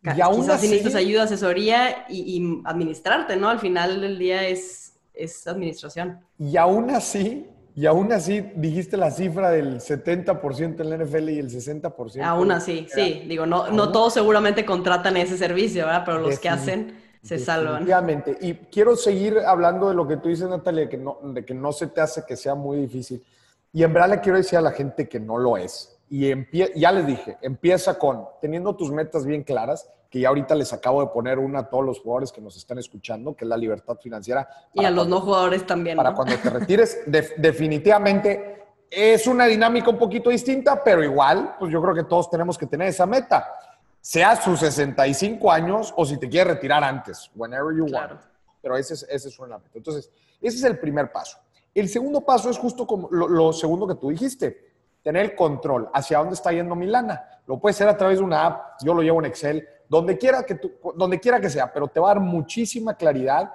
[0.04, 3.50] y aún así, necesitas ayuda, asesoría y, administrarte, ¿no?
[3.50, 6.20] Al final del día es, es administración.
[6.40, 7.46] Y aún así,
[7.76, 12.22] y aún así dijiste la cifra del 70% en la NFL y el 60%.
[12.24, 13.24] Aún así, sí.
[13.28, 16.04] Digo, no, no todos seguramente contratan ese servicio, ¿verdad?
[16.06, 17.84] Pero los que hacen se salvan.
[17.84, 18.38] Obviamente.
[18.42, 21.72] Y quiero seguir hablando de lo que tú dices, Natalia, que no, de que no
[21.72, 23.24] se te hace que sea muy difícil.
[23.72, 25.98] Y en verdad le quiero decir a la gente que no lo es.
[26.10, 26.30] Y
[26.76, 31.00] ya les dije, empieza con teniendo tus metas bien claras, que ya ahorita les acabo
[31.02, 33.96] de poner una a todos los jugadores que nos están escuchando, que es la libertad
[33.96, 34.46] financiera.
[34.74, 35.96] Y a los no jugadores también.
[35.96, 37.00] Para cuando te retires,
[37.38, 42.58] definitivamente es una dinámica un poquito distinta, pero igual, pues yo creo que todos tenemos
[42.58, 43.54] que tener esa meta.
[44.02, 48.20] Sea sus 65 años o si te quieres retirar antes, whenever you want.
[48.62, 49.72] Pero ese es, ese es una meta.
[49.76, 51.38] Entonces, ese es el primer paso.
[51.74, 54.72] El segundo paso es justo como lo segundo que tú dijiste
[55.04, 57.42] tener el control hacia dónde está yendo mi lana.
[57.48, 60.44] Lo puede ser a través de una app, yo lo llevo en Excel, donde quiera
[60.44, 63.52] que, tú, donde quiera que sea, pero te va a dar muchísima claridad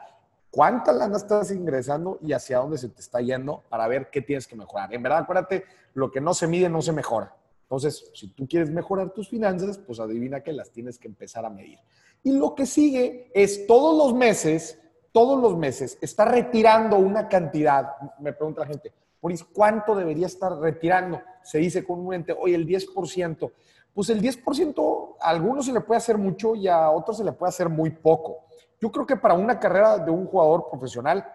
[0.51, 4.47] cuánta lana estás ingresando y hacia dónde se te está yendo para ver qué tienes
[4.47, 4.93] que mejorar.
[4.93, 7.35] En verdad, acuérdate, lo que no se mide no se mejora.
[7.63, 11.49] Entonces, si tú quieres mejorar tus finanzas, pues adivina que las tienes que empezar a
[11.49, 11.79] medir.
[12.23, 14.79] Y lo que sigue es todos los meses,
[15.13, 17.93] todos los meses, está retirando una cantidad.
[18.21, 21.19] Me pregunta la gente, Maurice, ¿cuánto debería estar retirando?
[21.43, 23.51] Se dice comúnmente, oye, el 10%.
[23.97, 27.33] Pues el 10% a algunos se le puede hacer mucho y a otros se le
[27.33, 28.45] puede hacer muy poco.
[28.79, 31.27] Yo creo que para una carrera de un jugador profesional,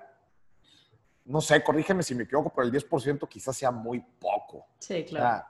[1.25, 4.67] no sé, corrígeme si me equivoco, pero el 10% quizás sea muy poco.
[4.77, 5.43] Sí, claro.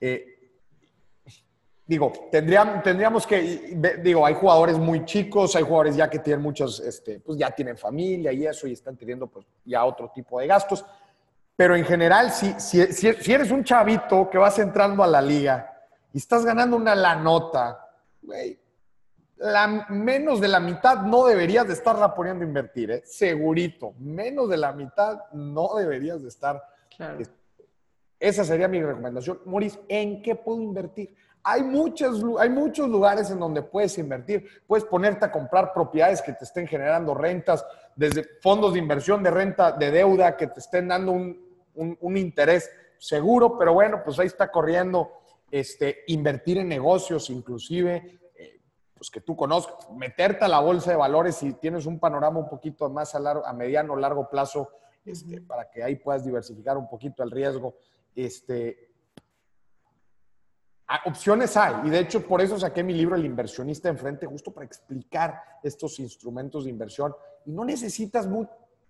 [0.00, 0.26] Eh,
[1.86, 6.80] digo, tendríamos, tendríamos que, digo, hay jugadores muy chicos, hay jugadores ya que tienen muchos,
[6.80, 10.48] este, pues ya tienen familia y eso y están teniendo pues ya otro tipo de
[10.48, 10.84] gastos.
[11.54, 15.74] Pero en general, si, si, si eres un chavito que vas entrando a la liga
[16.16, 17.90] y estás ganando una la nota,
[18.22, 18.58] güey,
[19.36, 23.02] la, menos de la mitad no deberías de estarla poniendo a invertir, ¿eh?
[23.04, 23.92] segurito.
[23.98, 26.62] Menos de la mitad no deberías de estar.
[26.96, 27.18] Claro.
[28.18, 29.40] Esa sería mi recomendación.
[29.44, 31.14] Maurice, ¿en qué puedo invertir?
[31.42, 34.48] Hay, muchos, hay muchos lugares en donde puedes invertir.
[34.66, 37.62] Puedes ponerte a comprar propiedades que te estén generando rentas,
[37.94, 42.70] desde fondos de inversión de renta, de deuda, que te estén dando un, un, interés
[42.96, 45.12] seguro, pero bueno, pues ahí está corriendo
[45.50, 48.60] este, invertir en negocios, inclusive, eh,
[48.94, 52.48] pues que tú conozcas, meterte a la bolsa de valores si tienes un panorama un
[52.48, 54.70] poquito más a, largo, a mediano o largo plazo,
[55.04, 57.76] este, para que ahí puedas diversificar un poquito el riesgo.
[58.14, 58.90] Este,
[61.04, 64.66] opciones hay, y de hecho por eso saqué mi libro El inversionista enfrente, justo para
[64.66, 67.14] explicar estos instrumentos de inversión.
[67.44, 68.26] Y no necesitas,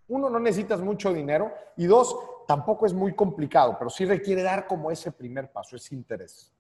[0.09, 2.17] uno, no necesitas mucho dinero, y dos,
[2.47, 6.53] tampoco es muy complicado, pero sí requiere dar como ese primer paso, ese interés.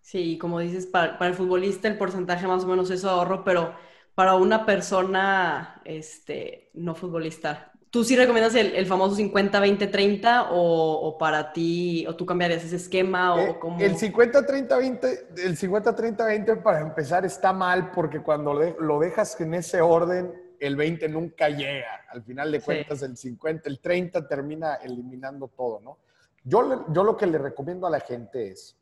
[0.00, 3.74] Sí, como dices, para, para el futbolista el porcentaje más o menos es ahorro, pero
[4.14, 12.06] para una persona este, no futbolista, ¿Tú sí recomiendas el, famoso 50-20-30 o, para ti,
[12.06, 17.90] o tú cambiarías ese esquema o eh, El 50-30-20, el 50-30-20 para empezar está mal
[17.92, 22.06] porque cuando lo dejas en ese orden, el 20 nunca llega.
[22.10, 25.98] Al final de cuentas, el 50, el 30 termina eliminando todo, ¿no?
[26.44, 28.76] Yo, yo lo que le recomiendo a la gente es,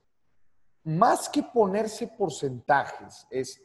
[0.84, 3.60] más que ponerse porcentajes, es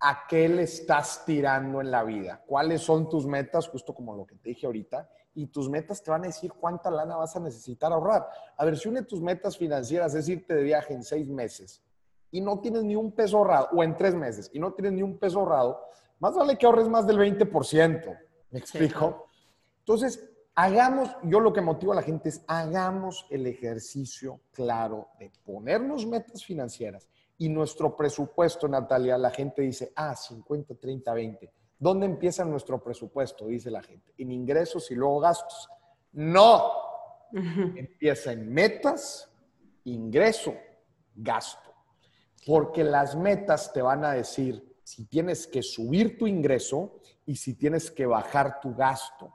[0.00, 4.26] a qué le estás tirando en la vida, cuáles son tus metas, justo como lo
[4.26, 7.40] que te dije ahorita, y tus metas te van a decir cuánta lana vas a
[7.40, 8.28] necesitar ahorrar.
[8.56, 11.82] A ver, si una de tus metas financieras es irte de viaje en seis meses
[12.30, 15.02] y no tienes ni un peso ahorrado, o en tres meses y no tienes ni
[15.02, 15.80] un peso ahorrado,
[16.24, 18.18] más vale que ahorres más del 20%.
[18.50, 19.28] ¿Me explico?
[19.80, 25.30] Entonces, hagamos, yo lo que motivo a la gente es, hagamos el ejercicio claro de
[25.44, 31.52] ponernos metas financieras y nuestro presupuesto, Natalia, la gente dice, ah, 50, 30, 20.
[31.78, 33.46] ¿Dónde empieza nuestro presupuesto?
[33.48, 34.14] Dice la gente.
[34.16, 35.68] En ingresos y luego gastos.
[36.12, 36.72] No.
[37.32, 39.30] Empieza en metas,
[39.84, 40.54] ingreso,
[41.14, 41.74] gasto.
[42.46, 47.54] Porque las metas te van a decir si tienes que subir tu ingreso y si
[47.54, 49.34] tienes que bajar tu gasto.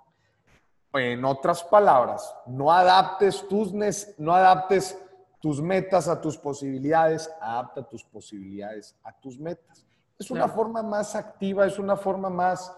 [0.93, 3.73] En otras palabras, no adaptes tus,
[4.17, 4.97] no adaptes
[5.39, 9.85] tus metas a tus posibilidades, adapta tus posibilidades a tus metas.
[10.17, 12.75] Es una forma más activa, es una forma más,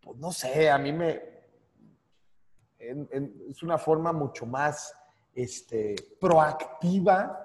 [0.00, 1.22] pues no sé, a mí me,
[2.78, 4.94] es una forma mucho más
[5.34, 7.40] este, proactiva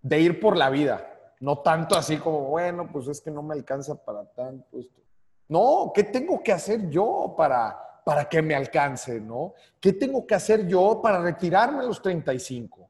[0.00, 1.11] de ir por la vida.
[1.42, 5.02] No tanto así como, bueno, pues es que no me alcanza para tanto esto.
[5.48, 9.54] No, ¿qué tengo que hacer yo para, para que me alcance, ¿no?
[9.80, 12.88] ¿Qué tengo que hacer yo para retirarme a los 35?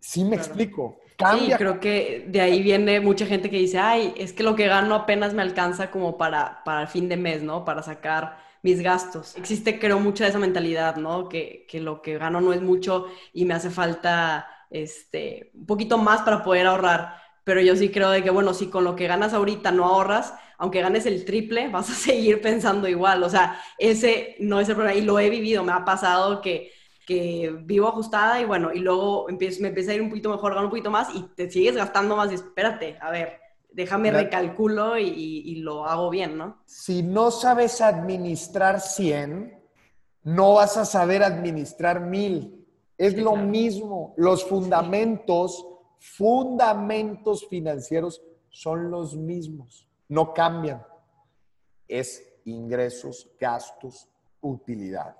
[0.00, 1.00] Sí me explico.
[1.18, 1.58] Cambia.
[1.58, 4.68] Sí, creo que de ahí viene mucha gente que dice, ay, es que lo que
[4.68, 7.66] gano apenas me alcanza como para, para el fin de mes, ¿no?
[7.66, 9.36] Para sacar mis gastos.
[9.36, 11.28] Existe, creo, mucha esa mentalidad, ¿no?
[11.28, 15.98] Que, que lo que gano no es mucho y me hace falta este, un poquito
[15.98, 17.25] más para poder ahorrar.
[17.46, 20.34] Pero yo sí creo de que, bueno, si con lo que ganas ahorita no ahorras,
[20.58, 23.22] aunque ganes el triple, vas a seguir pensando igual.
[23.22, 24.98] O sea, ese no es el problema.
[24.98, 26.72] Y lo he vivido, me ha pasado que,
[27.06, 30.54] que vivo ajustada y bueno, y luego empiezo, me empieza a ir un poquito mejor,
[30.54, 33.38] gano un poquito más y te sigues gastando más y espérate, a ver,
[33.70, 36.62] déjame recalculo y, y, lo hago bien, ¿no?
[36.66, 39.56] Si no sabes administrar 100,
[40.24, 42.66] no vas a saber administrar 1000.
[42.98, 44.14] Es lo mismo.
[44.16, 45.64] Los fundamentos,
[45.98, 50.84] fundamentos financieros son los mismos no cambian.
[51.88, 54.08] Es ingresos, gastos,
[54.40, 55.16] utilidad.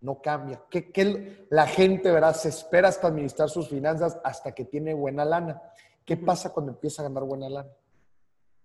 [0.00, 0.62] No cambia.
[0.70, 2.34] ¿Qué, la gente, ¿verdad?
[2.34, 5.60] Se espera hasta administrar sus finanzas hasta que tiene buena lana.
[6.04, 7.70] ¿Qué pasa cuando empieza a ganar buena lana?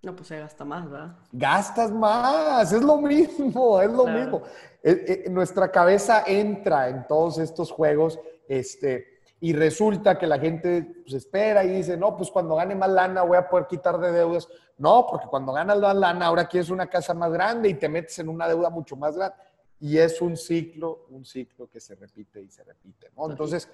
[0.04, 1.16] No, pues se gasta más, ¿verdad?
[1.32, 4.42] Gastas más, es lo mismo, es lo mismo.
[4.84, 9.11] Eh, eh, nuestra cabeza entra en todos estos juegos, este,
[9.44, 13.24] y resulta que la gente pues, espera y dice, no, pues cuando gane más lana
[13.24, 14.48] voy a poder quitar de deudas.
[14.78, 18.20] No, porque cuando ganas la lana, ahora quieres una casa más grande y te metes
[18.20, 19.36] en una deuda mucho más grande.
[19.80, 23.32] Y es un ciclo, un ciclo que se repite y se repite, ¿no?
[23.32, 23.68] Entonces,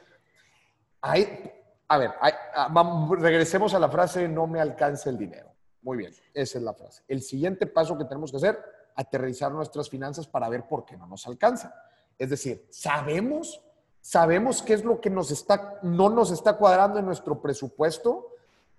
[1.01, 1.51] hay,
[1.89, 2.11] a ver,
[3.19, 5.51] regresemos a la frase no me alcanza el dinero.
[5.81, 7.03] Muy bien, esa es la frase.
[7.09, 8.57] El siguiente paso que tenemos que hacer,
[8.95, 11.75] aterrizar nuestras finanzas para ver por qué no nos alcanza.
[12.17, 13.61] Es decir, sabemos,
[14.01, 18.27] sabemos qué es lo que nos está, no nos está cuadrando en nuestro presupuesto.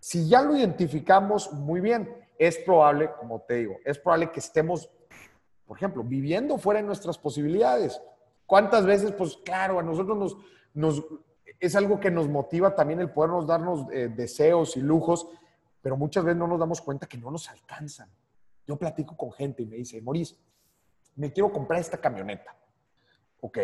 [0.00, 4.88] Si ya lo identificamos muy bien, es probable, como te digo, es probable que estemos,
[5.66, 8.00] por ejemplo, viviendo fuera de nuestras posibilidades.
[8.46, 10.36] ¿Cuántas veces, pues claro, a nosotros nos,
[10.72, 11.04] nos
[11.60, 15.28] es algo que nos motiva también el podernos darnos eh, deseos y lujos,
[15.82, 18.08] pero muchas veces no nos damos cuenta que no nos alcanzan.
[18.66, 20.36] Yo platico con gente y me dice, Maurice,
[21.16, 22.54] me quiero comprar esta camioneta.
[23.40, 23.58] Ok,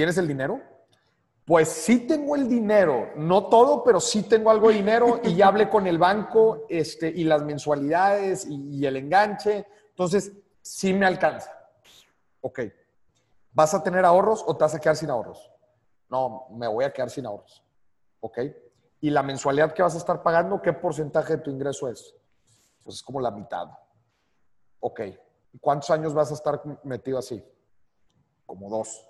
[0.00, 0.62] ¿tienes el dinero?
[1.44, 5.48] Pues sí tengo el dinero, no todo, pero sí tengo algo de dinero y ya
[5.48, 9.66] hablé con el banco este, y las mensualidades y, el enganche.
[9.90, 10.32] Entonces,
[10.62, 11.52] sí me alcanza.
[12.40, 12.60] Ok,
[13.52, 15.52] ¿vas a tener ahorros o te vas a quedar sin ahorros?
[16.08, 17.62] No, me voy a quedar sin ahorros.
[18.20, 18.38] ¿Ok?
[19.02, 22.14] ¿Y la mensualidad que vas a estar pagando, qué porcentaje de tu ingreso es?
[22.82, 23.68] Pues es como la mitad.
[24.78, 25.00] Ok.
[25.52, 27.44] ¿Y cuántos años vas a estar metido así?
[28.46, 29.09] Como dos.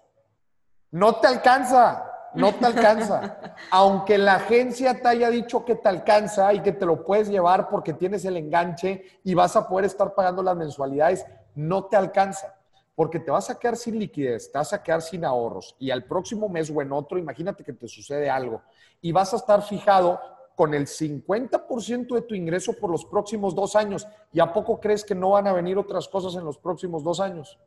[0.91, 3.55] No te alcanza, no te alcanza.
[3.71, 7.69] Aunque la agencia te haya dicho que te alcanza y que te lo puedes llevar
[7.69, 11.25] porque tienes el enganche y vas a poder estar pagando las mensualidades,
[11.55, 12.55] no te alcanza
[12.95, 16.05] porque te vas a quedar sin liquidez, te vas a quedar sin ahorros y al
[16.05, 18.61] próximo mes o en otro, imagínate que te sucede algo
[19.01, 20.21] y vas a estar fijado
[20.55, 24.07] con el 50% de tu ingreso por los próximos dos años.
[24.31, 27.21] ¿Y a poco crees que no van a venir otras cosas en los próximos dos
[27.21, 27.59] años?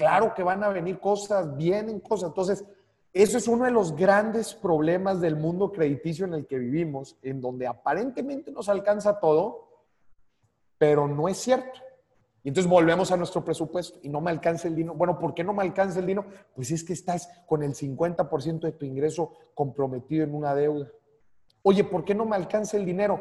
[0.00, 2.28] Claro que van a venir cosas, vienen cosas.
[2.28, 2.64] Entonces,
[3.12, 7.42] eso es uno de los grandes problemas del mundo crediticio en el que vivimos, en
[7.42, 9.68] donde aparentemente nos alcanza todo,
[10.78, 11.80] pero no es cierto.
[12.42, 14.94] Y entonces volvemos a nuestro presupuesto y no me alcanza el dinero.
[14.94, 16.24] Bueno, ¿por qué no me alcanza el dinero?
[16.54, 20.90] Pues es que estás con el 50% de tu ingreso comprometido en una deuda.
[21.62, 23.20] Oye, ¿por qué no me alcanza el dinero?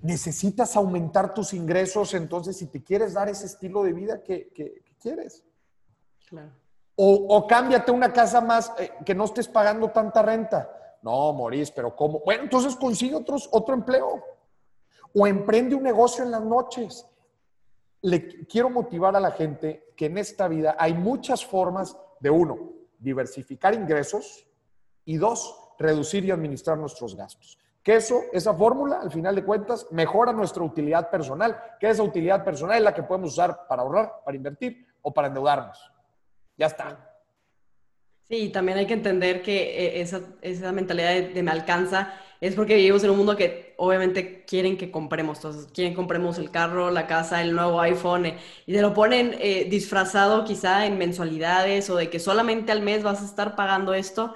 [0.00, 5.45] Necesitas aumentar tus ingresos, entonces si te quieres dar ese estilo de vida que, quieres.
[6.26, 6.50] Claro.
[6.98, 10.98] O, cámbiate una casa más eh, que no estés pagando tanta renta.
[11.02, 12.20] No, Morís, pero ¿cómo?
[12.24, 14.24] Bueno, entonces consigue otros, otro empleo.
[15.14, 17.06] O emprende un negocio en las noches
[18.06, 22.72] le quiero motivar a la gente que en esta vida hay muchas formas de, uno,
[22.98, 24.46] diversificar ingresos
[25.04, 27.58] y dos, reducir y administrar nuestros gastos.
[27.82, 32.44] Que eso, esa fórmula, al final de cuentas, mejora nuestra utilidad personal, que esa utilidad
[32.44, 35.92] personal es la que podemos usar para ahorrar, para invertir o para endeudarnos.
[36.56, 37.16] Ya está.
[38.28, 42.74] Sí, también hay que entender que eh, esa, esa mentalidad de, me alcanza es porque
[42.74, 47.06] vivimos en un mundo que obviamente quieren que compremos, entonces quieren compremos el carro, la
[47.06, 48.26] casa, el nuevo iPhone,
[48.66, 53.02] y te lo ponen eh, disfrazado quizá en mensualidades o de que solamente al mes
[53.04, 54.34] vas a estar pagando esto,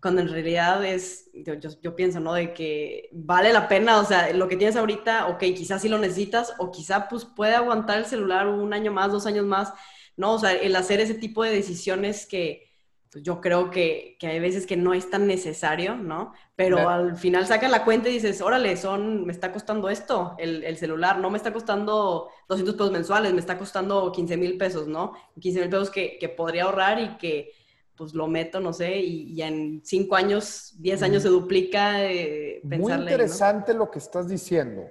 [0.00, 2.32] cuando en realidad es, yo, yo, pienso, ¿no?
[2.34, 5.98] De que vale la pena, o sea, lo que tienes ahorita, ok, quizás sí lo
[5.98, 9.72] necesitas, o quizá pues puede aguantar el celular un año más, dos años más,
[10.20, 10.34] ¿no?
[10.34, 12.70] O sea, el hacer ese tipo de decisiones que
[13.10, 16.32] pues yo creo que, que, hay veces que no es tan necesario, ¿no?
[16.54, 20.62] Pero al final sacas la cuenta y dices, órale, son, me está costando esto, el,
[20.62, 24.86] el, celular, no me está costando 200 pesos mensuales, me está costando 15 mil pesos,
[24.86, 25.14] ¿no?
[25.40, 27.50] 15 mil pesos que, que, podría ahorrar y que
[27.96, 32.04] pues lo meto, no sé, y, en 5 años, 10 años se duplica.
[32.04, 34.84] Eh, Muy interesante lo que estás diciendo,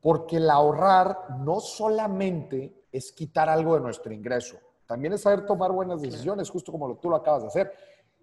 [0.00, 5.72] porque el ahorrar no solamente es quitar algo de nuestro ingreso, también es saber tomar
[5.72, 7.72] buenas decisiones, justo como lo, tú lo acabas de hacer.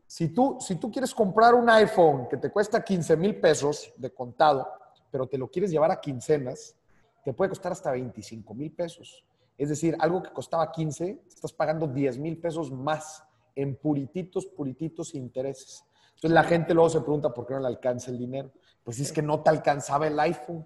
[0.06, 4.12] Si tú, si tú quieres comprar un iPhone que te cuesta 15 mil pesos de
[4.14, 4.68] contado,
[5.12, 6.76] pero te lo quieres llevar a quincenas,
[7.24, 9.26] te puede costar hasta 25 mil pesos.
[9.58, 13.24] Es decir, algo que costaba 15, estás pagando 10 mil pesos más
[13.56, 15.84] en purititos, purititos intereses.
[16.16, 18.52] Entonces la gente luego se pregunta por qué no le alcanza el dinero.
[18.84, 20.66] Pues es que no te alcanzaba el iPhone.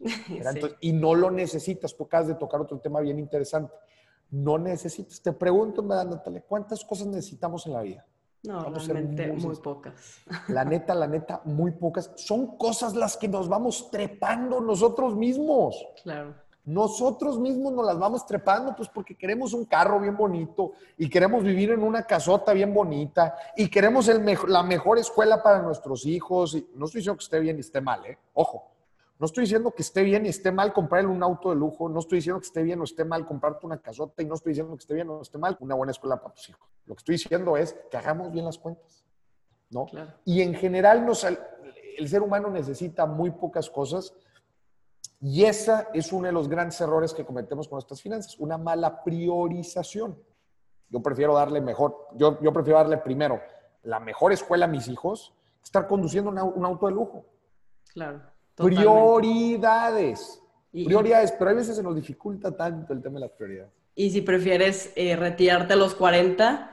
[0.80, 1.96] y no lo necesitas.
[1.96, 3.72] Tú acabas de tocar otro tema bien interesante
[4.30, 5.20] no necesitas.
[5.20, 8.06] Te pregunto, Natalia, ¿cuántas cosas necesitamos en la vida?
[8.42, 9.92] No, realmente muy, pocas.
[10.48, 12.10] La neta, la neta, muy pocas.
[12.16, 15.76] Son cosas las que nos vamos trepando nosotros mismos.
[16.02, 16.34] Claro.
[16.64, 21.42] Nosotros mismos nos las vamos trepando, pues porque queremos un carro bien bonito y queremos
[21.42, 26.54] vivir en una casota bien bonita y queremos el la mejor escuela para nuestros hijos.
[26.54, 28.18] Y no estoy diciendo que esté bien y esté mal, ¿eh?
[28.32, 28.69] Ojo,
[29.20, 31.98] no estoy diciendo que esté bien y esté mal comprarle un auto de lujo, no
[31.98, 34.74] estoy diciendo que esté bien o esté mal comprarte una casota y no estoy diciendo
[34.74, 36.66] que esté bien o esté mal una buena escuela para tus hijos.
[36.86, 39.04] Lo que estoy diciendo es que hagamos bien las cuentas,
[39.68, 39.84] ¿no?
[40.24, 44.14] Y en general nos, el ser humano necesita muy pocas cosas
[45.20, 49.04] y esa es uno de los grandes errores que cometemos con nuestras finanzas, una mala
[49.04, 50.18] priorización.
[50.88, 53.38] Yo prefiero darle mejor, yo, yo prefiero darle primero
[53.82, 57.26] la mejor escuela a mis hijos estar conduciendo un auto de lujo.
[57.92, 58.22] Claro.
[58.64, 60.40] Prioridades.
[60.72, 63.72] prioridades, pero a veces se nos dificulta tanto el tema de las prioridades.
[63.94, 66.70] Y si prefieres eh, retirarte a los 40,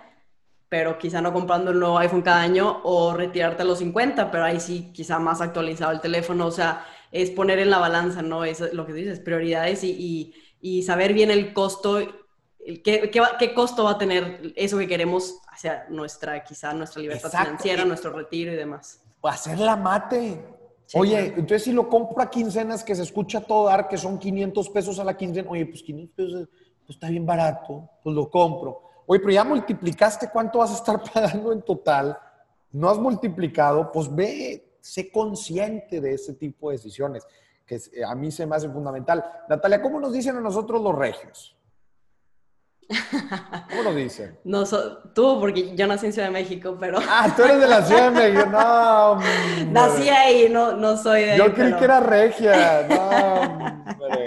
[0.70, 4.44] pero quizá no comprando un nuevo iPhone cada año, o retirarte a los 50, pero
[4.44, 8.44] ahí sí quizá más actualizado el teléfono, o sea, es poner en la balanza, ¿no?
[8.44, 12.00] Es lo que dices, prioridades y, y, saber bien el costo,
[12.84, 17.86] qué, qué, costo va a tener eso que queremos hacia nuestra, quizá nuestra libertad financiera,
[17.86, 19.02] nuestro retiro y demás.
[19.22, 20.57] O hacer la mate.
[20.94, 24.70] Oye, entonces si lo compro a quincenas, que se escucha todo dar, que son 500
[24.70, 26.50] pesos a la quincena, oye, pues 500 pesos
[26.86, 28.82] pues está bien barato, pues lo compro.
[29.06, 32.18] Oye, pero ya multiplicaste cuánto vas a estar pagando en total,
[32.72, 37.26] no has multiplicado, pues ve, sé consciente de ese tipo de decisiones,
[37.66, 39.24] que eh, a mí se me hace fundamental.
[39.50, 41.57] Natalia, ¿cómo nos dicen a nosotros los regios?
[43.70, 44.40] ¿Cómo nos dicen?
[44.44, 44.64] No,
[45.14, 47.00] tú, porque yo nací en Ciudad de México, pero...
[47.10, 49.20] Ah, tú eres de la Ciudad de México, no.
[49.72, 51.38] Nací ahí, no, no soy de ahí.
[51.38, 53.10] Yo creí que era regia, no,
[53.42, 54.26] hombre.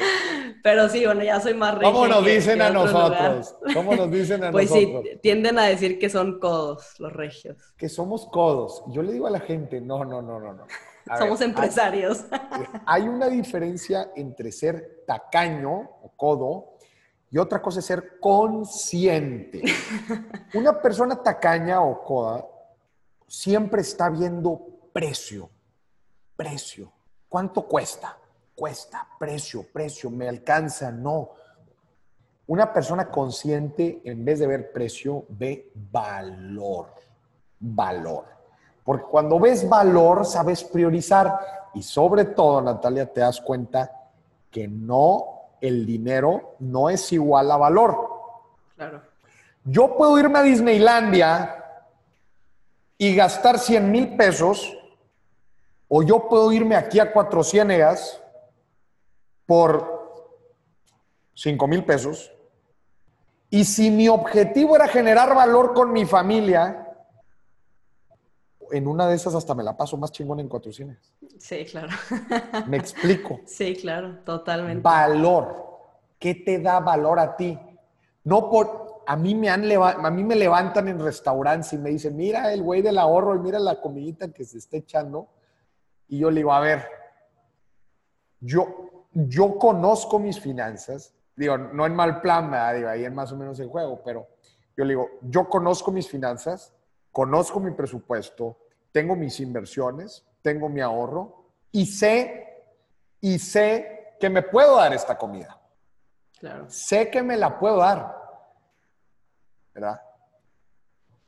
[0.62, 1.92] Pero sí, bueno, ya soy más regia.
[1.92, 3.56] ¿Cómo nos dicen a nosotros?
[3.72, 4.92] ¿Cómo nos dicen a pues nosotros?
[4.92, 7.56] Pues sí, tienden a decir que son codos los regios.
[7.76, 8.84] Que somos codos.
[8.88, 10.66] Yo le digo a la gente, no, no, no, no, no.
[11.18, 12.24] somos empresarios.
[12.86, 16.74] Hay, una diferencia entre ser tacaño o codo
[17.30, 19.62] y otra cosa es ser consciente.
[20.54, 22.44] Una persona tacaña o coda
[23.26, 24.60] siempre está viendo
[24.92, 25.48] precio,
[26.36, 26.92] precio.
[27.28, 28.16] ¿Cuánto cuesta?
[28.60, 31.30] cuesta, precio, precio, me alcanza, no.
[32.46, 36.88] Una persona consciente, en vez de ver precio, ve valor,
[37.58, 38.26] valor.
[38.84, 41.40] Porque cuando ves valor, sabes priorizar.
[41.72, 43.90] Y sobre todo, Natalia, te das cuenta
[44.50, 48.08] que no, el dinero no es igual a valor.
[48.76, 49.02] Claro.
[49.64, 51.64] Yo puedo irme a Disneylandia
[52.96, 54.76] y gastar 100 mil pesos,
[55.88, 58.22] o yo puedo irme aquí a Cuatro Ciénegas
[59.46, 60.28] por
[61.34, 62.32] 5 mil pesos.
[63.48, 66.89] Y si mi objetivo era generar valor con mi familia,
[68.72, 70.98] en una de esas hasta me la paso más chingón en cuatro cines.
[71.38, 71.88] Sí, claro.
[72.66, 73.40] Me explico.
[73.46, 74.82] Sí, claro, totalmente.
[74.82, 75.68] Valor.
[76.18, 77.58] ¿Qué te da valor a ti?
[78.24, 82.14] No por, a mí me han a mí me levantan en restaurantes y me dicen,
[82.14, 85.28] mira el güey del ahorro y mira la comidita que se está echando.
[86.08, 86.86] Y yo le digo, a ver,
[88.40, 93.36] yo, yo conozco mis finanzas, digo, no en mal plan, digo, ahí es más o
[93.36, 94.26] menos el juego, pero
[94.76, 96.74] yo le digo, yo conozco mis finanzas,
[97.12, 98.56] conozco mi presupuesto,
[98.93, 102.64] tengo mis inversiones, tengo mi ahorro y sé,
[103.20, 105.61] y sé que me puedo dar esta comida.
[106.38, 106.68] Claro.
[106.68, 108.16] Sé que me la puedo dar.
[109.74, 110.01] ¿Verdad?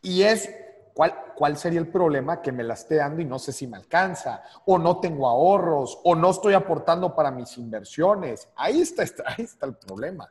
[0.01, 0.49] Y es
[0.95, 2.43] ¿Cuál, sería el problema?
[2.43, 5.99] Que me la esté dando y no sé si me alcanza, o no tengo ahorros,
[6.05, 8.49] o no estoy aportando para mis inversiones.
[8.57, 10.31] Ahí está, ahí está el problema.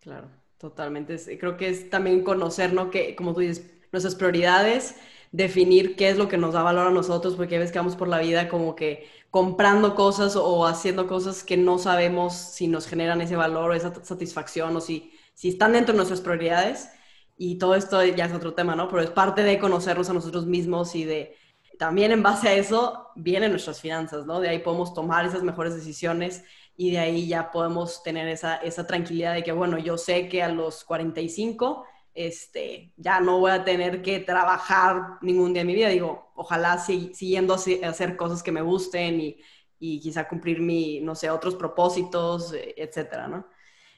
[0.00, 1.16] Claro, totalmente.
[1.38, 2.90] Creo que es también conocer, ¿no?
[2.90, 4.96] Que, como tú dices, nuestras prioridades,
[5.32, 8.08] definir qué es lo que nos da valor a nosotros, porque ves que vamos por
[8.08, 13.20] la vida como que comprando cosas o haciendo cosas que no sabemos si nos generan
[13.20, 16.88] ese valor o esa satisfacción o si, si están dentro de nuestras prioridades
[17.36, 18.88] y todo esto ya es otro tema, ¿no?
[18.88, 21.36] Pero es parte de conocernos a nosotros mismos y de
[21.78, 24.40] también en base a eso vienen nuestras finanzas, ¿no?
[24.40, 26.44] De ahí podemos tomar esas mejores decisiones
[26.76, 30.42] y de ahí ya podemos tener esa, esa tranquilidad de que, bueno, yo sé que
[30.42, 31.84] a los 45
[32.18, 35.88] este, ya no voy a tener que trabajar ningún día de mi vida.
[35.88, 39.38] Digo, ojalá siguiendo a hacer cosas que me gusten y,
[39.78, 43.46] y quizá cumplir mi, no sé, otros propósitos, etcétera, ¿no?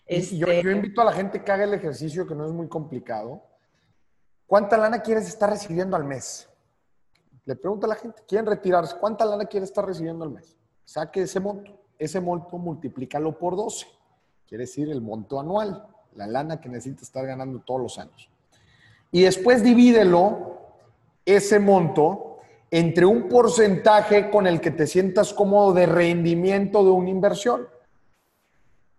[0.07, 3.43] Yo, este invito a la gente que haga el ejercicio, que no es muy complicado.
[4.45, 6.47] ¿Cuánta lana quieres estar recibiendo al mes?
[7.47, 8.97] Le pregunto a la gente, ¿quieren retirarse?
[9.01, 10.59] ¿Cuánta lana quieres estar recibiendo al mes?
[10.85, 11.73] Saque ese monto.
[11.99, 13.87] Ese monto multiplícalo por 12.
[14.47, 18.28] Quiere decir el monto anual, la lana que necesitas estar ganando todos los años.
[19.12, 20.58] Y después divídelo,
[21.24, 22.38] ese monto,
[22.70, 27.66] entre un porcentaje con el que te sientas cómodo de rendimiento de una inversión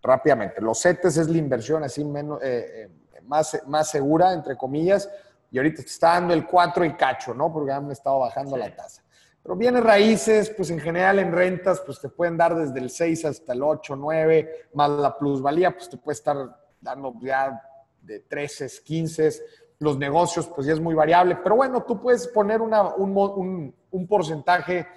[0.01, 0.62] rápidamente.
[0.62, 5.09] Los CETES es la inversión así menos, eh, eh, más, más segura, entre comillas,
[5.51, 7.51] y ahorita está dando el 4 y cacho, ¿no?
[7.51, 9.03] Porque han estado bajando la tasa.
[9.43, 13.26] Pero bienes raíces, pues en general en rentas, pues te pueden dar desde el 6
[13.26, 17.62] hasta el 8, 9, más la plusvalía, pues te puede estar dando ya
[18.02, 19.32] de 13, 15.
[19.80, 21.38] Los negocios, pues ya es muy variable.
[21.42, 24.88] Pero bueno, tú puedes poner una, un, un, un porcentaje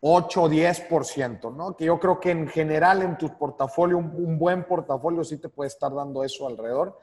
[0.00, 1.76] 8 o 10%, ¿no?
[1.76, 5.68] Que yo creo que en general en tu portafolio, un, buen portafolio sí te puede
[5.68, 6.98] estar dando eso alrededor.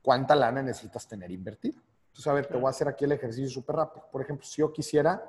[0.00, 1.78] ¿Cuánta lana necesitas tener invertida?
[2.06, 4.06] Entonces, a ver, te voy a hacer aquí el ejercicio súper rápido.
[4.10, 5.22] Por ejemplo, si yo quisiera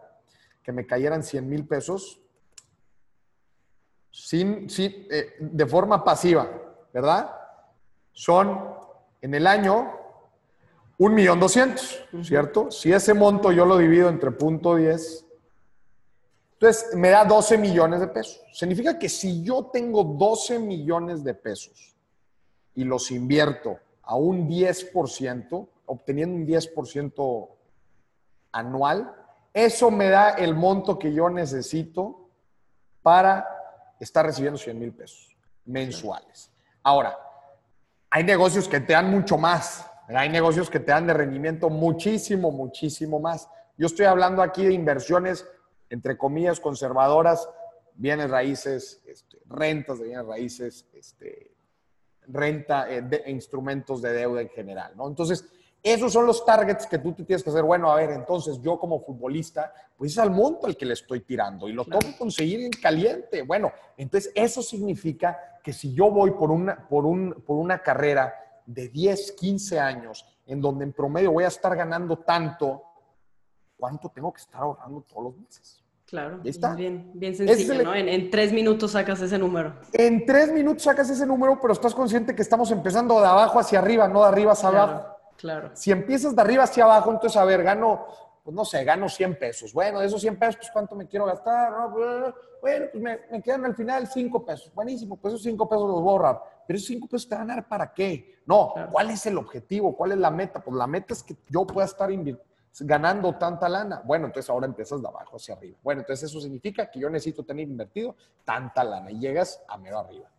[0.64, 2.22] que me cayeran 100 mil pesos
[4.12, 6.50] sin, eh, de forma pasiva,
[6.94, 7.36] ¿verdad?
[8.12, 8.76] Son
[9.22, 9.94] en el año
[10.98, 12.72] un millón doscientos, ¿cierto?
[12.72, 15.26] Si ese monto yo lo divido entre punto 10,
[16.54, 18.42] entonces me da 12 millones de pesos.
[18.52, 21.96] Significa que si yo tengo 12 millones de pesos
[22.76, 27.50] y los invierto a un 10%, obteniendo un 10%
[28.52, 29.16] anual,
[29.54, 32.30] eso me da el monto que yo necesito
[33.02, 33.48] para
[34.00, 35.36] estar recibiendo 100 mil pesos
[35.66, 36.52] mensuales.
[36.84, 37.18] Ahora,
[38.10, 39.86] hay negocios que te dan mucho más.
[40.08, 43.48] Hay negocios que te dan de rendimiento muchísimo, muchísimo más.
[43.78, 45.48] Yo estoy hablando aquí de inversiones,
[45.90, 47.48] entre comillas, conservadoras,
[47.94, 51.52] bienes raíces, este, rentas de bienes raíces, este,
[52.28, 55.08] renta eh, de instrumentos de deuda en general, ¿no?
[55.08, 55.46] Entonces,
[55.82, 57.64] esos son los targets que tú te tienes que hacer.
[57.64, 61.22] Bueno, a ver, entonces yo como futbolista, pues es al monto al que le estoy
[61.22, 63.44] tirando y lo tengo que conseguir en caliente.
[63.44, 68.34] Bueno, entonces eso significa que si yo voy por una, por un, por una carrera
[68.66, 72.84] de 10, 15 años, en donde en promedio voy a estar ganando tanto,
[73.78, 75.84] ¿cuánto tengo que estar ahorrando todos los meses?
[76.06, 76.40] Claro,
[76.76, 77.94] Bien, bien sencillo, ¿no?
[77.94, 79.76] En, tres minutos sacas ese número.
[79.94, 83.78] En tres minutos sacas ese número, pero estás consciente que estamos empezando de abajo hacia
[83.78, 85.19] arriba, no de arriba hacia abajo.
[85.40, 85.72] Claro.
[85.74, 88.06] Si empiezas de arriba hacia abajo, entonces, a ver, gano,
[88.44, 89.72] pues no sé, gano 100 pesos.
[89.72, 91.72] Bueno, de esos 100 pesos, pues ¿cuánto me quiero gastar?
[91.90, 94.74] Bueno, pues me, me quedan al final 5 pesos.
[94.76, 96.44] Buenísimo, pues esos 5 pesos los voy a ahorrar.
[96.68, 98.42] Pero esos 5 pesos te van a dar para qué?
[98.46, 99.96] No, ¿cuál es el objetivo?
[99.96, 100.62] ¿Cuál es la meta?
[100.62, 102.10] Pues la meta es que yo pueda estar
[102.82, 104.02] ganando tanta lana.
[104.04, 105.78] Bueno, entonces ahora empiezas de abajo hacia arriba.
[105.82, 110.00] Bueno, entonces eso significa que yo necesito tener invertido tanta lana y llegas a mero
[110.00, 110.30] arriba.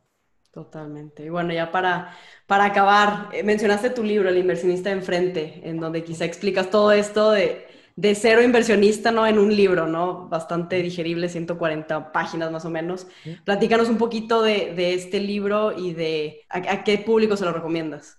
[0.52, 1.24] Totalmente.
[1.24, 6.02] Y bueno, ya para, para acabar, eh, mencionaste tu libro, El inversionista enfrente, en donde
[6.02, 9.26] quizá explicas todo esto de, de cero inversionista, ¿no?
[9.28, 10.28] En un libro, ¿no?
[10.28, 13.06] Bastante digerible, 140 páginas más o menos.
[13.44, 18.18] Platícanos un poquito de, de este libro y de a, qué público se lo recomiendas.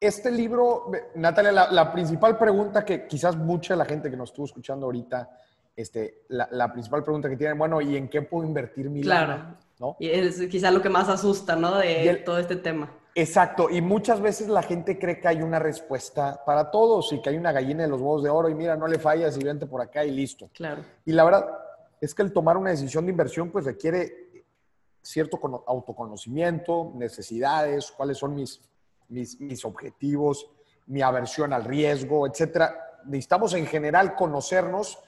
[0.00, 4.30] Este libro, Natalia, la, la, principal pregunta que quizás mucha de la gente que nos
[4.30, 5.30] estuvo escuchando ahorita,
[5.78, 9.54] este, la, la principal pregunta que tienen, bueno, ¿y en qué puedo invertir mi claro.
[10.00, 11.78] Y es quizá lo que más asusta, ¿no?
[11.78, 12.90] De todo este tema.
[13.14, 17.30] Exacto, y muchas veces la gente cree que hay una respuesta para todos y que
[17.30, 19.66] hay una gallina de los huevos de oro y mira, no le fallas y vente
[19.66, 20.50] por acá y listo.
[20.52, 20.82] Claro.
[21.04, 21.48] Y la verdad
[22.00, 24.42] es que el tomar una decisión de inversión pues requiere
[25.00, 28.60] cierto autoconocimiento, necesidades, cuáles son mis,
[29.08, 30.50] mis, mis objetivos,
[30.86, 33.00] mi aversión al riesgo, etcétera.
[33.04, 34.98] Necesitamos en general conocernos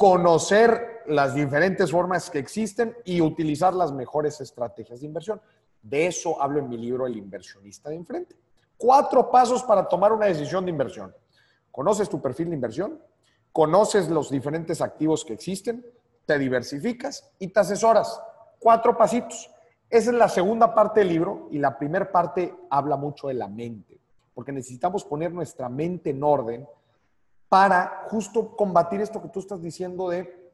[0.00, 5.42] conocer las diferentes formas que existen y utilizar las mejores estrategias de inversión.
[5.82, 8.34] De eso hablo en mi libro El inversionista de enfrente.
[8.78, 11.14] Cuatro pasos para tomar una decisión de inversión.
[11.70, 12.98] Conoces tu perfil de inversión,
[13.52, 15.84] conoces los diferentes activos que existen,
[16.24, 18.22] te diversificas y te asesoras.
[18.58, 19.50] Cuatro pasitos.
[19.90, 23.48] Esa es la segunda parte del libro y la primera parte habla mucho de la
[23.48, 24.00] mente,
[24.32, 26.66] porque necesitamos poner nuestra mente en orden
[27.50, 30.52] para justo combatir esto que tú estás diciendo de,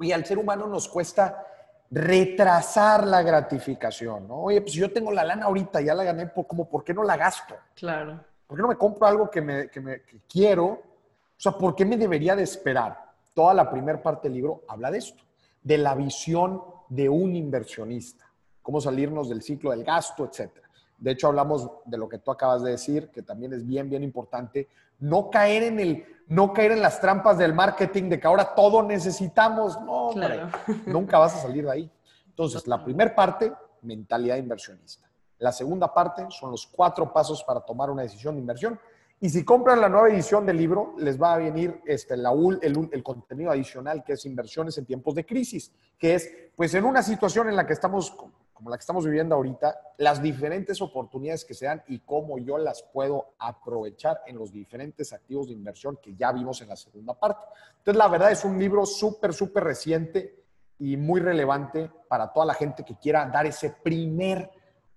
[0.00, 1.46] y al ser humano nos cuesta
[1.90, 4.42] retrasar la gratificación, ¿no?
[4.42, 7.16] Oye, pues yo tengo la lana ahorita, ya la gané, como, ¿por qué no la
[7.16, 7.54] gasto?
[7.76, 8.20] Claro.
[8.48, 10.66] ¿Por qué no me compro algo que, me, que, me, que quiero?
[10.66, 13.12] O sea, ¿por qué me debería de esperar?
[13.32, 15.22] Toda la primera parte del libro habla de esto,
[15.62, 18.28] de la visión de un inversionista,
[18.60, 20.68] cómo salirnos del ciclo del gasto, etcétera.
[20.98, 24.02] De hecho, hablamos de lo que tú acabas de decir, que también es bien, bien
[24.02, 24.68] importante.
[25.04, 28.82] No caer en, el, no caer en las trampas del marketing de que ahora todo
[28.82, 29.78] necesitamos.
[29.82, 30.12] No,
[30.86, 31.90] nunca vas a salir de ahí.
[32.26, 33.52] Entonces, la primera parte,
[33.82, 35.06] mentalidad inversionista.
[35.38, 38.80] La segunda parte son los cuatro pasos para tomar una decisión de inversión.
[39.20, 42.32] Y si compran la nueva edición del libro, les va a venir este, la,
[42.62, 46.84] el, el, contenido adicional que es inversiones en tiempos de crisis, que es, pues en
[46.84, 48.16] una situación en la que estamos
[48.54, 52.56] como la que estamos viviendo ahorita, las diferentes oportunidades que se dan y cómo yo
[52.56, 57.14] las puedo aprovechar en los diferentes activos de inversión que ya vimos en la segunda
[57.14, 57.44] parte.
[57.78, 60.44] Entonces, la verdad es un libro súper, súper reciente
[60.78, 64.50] y muy relevante para toda la gente que quiera dar ese primer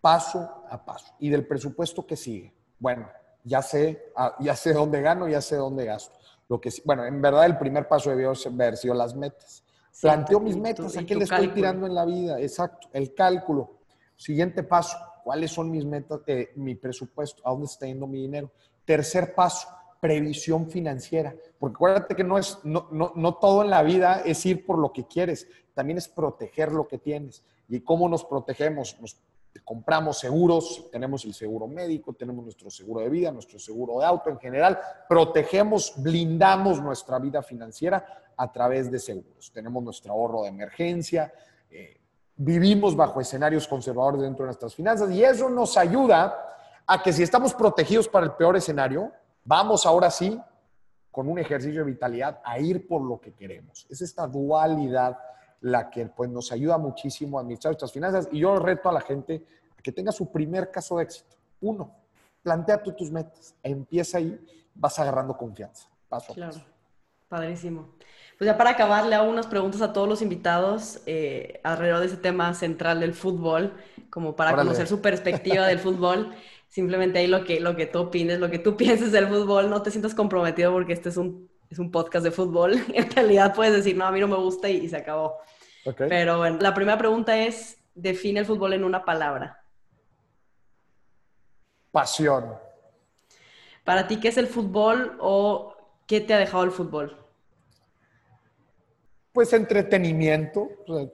[0.00, 1.14] Paso a paso.
[1.18, 2.54] ¿Y del presupuesto que sigue?
[2.78, 3.08] Bueno,
[3.44, 6.16] ya sé, ah, ya sé dónde gano, ya sé dónde gasto.
[6.48, 9.64] Lo que, bueno, en verdad el primer paso debió haber sido las metas.
[10.00, 12.38] Planteo mis metas, ¿a qué le estoy tirando en la vida?
[12.40, 13.78] Exacto, el cálculo.
[14.14, 14.96] Siguiente paso,
[15.26, 17.42] ¿cuáles son mis metas, eh, mi presupuesto?
[17.44, 18.52] ¿A dónde está yendo mi dinero?
[18.84, 19.66] Tercer paso,
[20.00, 21.34] previsión financiera.
[21.58, 24.78] Porque acuérdate que no, es, no, no, no todo en la vida es ir por
[24.78, 27.42] lo que quieres, también es proteger lo que tienes.
[27.68, 29.00] ¿Y cómo nos protegemos?
[29.00, 29.20] Nos
[29.64, 34.30] compramos seguros, tenemos el seguro médico, tenemos nuestro seguro de vida, nuestro seguro de auto
[34.30, 38.06] en general, protegemos, blindamos nuestra vida financiera
[38.36, 39.50] a través de seguros.
[39.52, 41.32] Tenemos nuestro ahorro de emergencia,
[41.68, 41.98] eh,
[42.36, 46.36] vivimos bajo escenarios conservadores dentro de nuestras finanzas y eso nos ayuda
[46.86, 49.10] a que si estamos protegidos para el peor escenario,
[49.44, 50.40] vamos ahora sí
[51.10, 53.86] con un ejercicio de vitalidad a ir por lo que queremos.
[53.88, 55.18] Es esta dualidad
[55.62, 59.00] la que pues, nos ayuda muchísimo a administrar nuestras finanzas y yo reto a la
[59.00, 59.44] gente
[59.78, 61.36] a que tenga su primer caso de éxito.
[61.62, 61.90] Uno,
[62.42, 64.38] plantea tú tus metas, empieza ahí,
[64.74, 66.75] vas agarrando confianza, paso a Claro, paso.
[67.28, 67.96] Padrísimo.
[68.38, 72.06] Pues ya para acabar, le hago unas preguntas a todos los invitados eh, alrededor de
[72.06, 73.72] ese tema central del fútbol,
[74.10, 74.66] como para Órale.
[74.66, 76.34] conocer su perspectiva del fútbol.
[76.68, 79.82] Simplemente ahí lo que, lo que tú opines, lo que tú pienses del fútbol, no
[79.82, 82.74] te sientas comprometido porque este es un, es un podcast de fútbol.
[82.94, 85.38] En realidad puedes decir, no, a mí no me gusta y, y se acabó.
[85.96, 89.62] Pero bueno, la primera pregunta es, define el fútbol en una palabra.
[91.92, 92.54] Pasión.
[93.84, 95.75] Para ti, ¿qué es el fútbol o
[96.06, 97.16] qué te ha dejado el fútbol?
[99.32, 100.68] Pues entretenimiento.
[100.88, 101.08] o sea,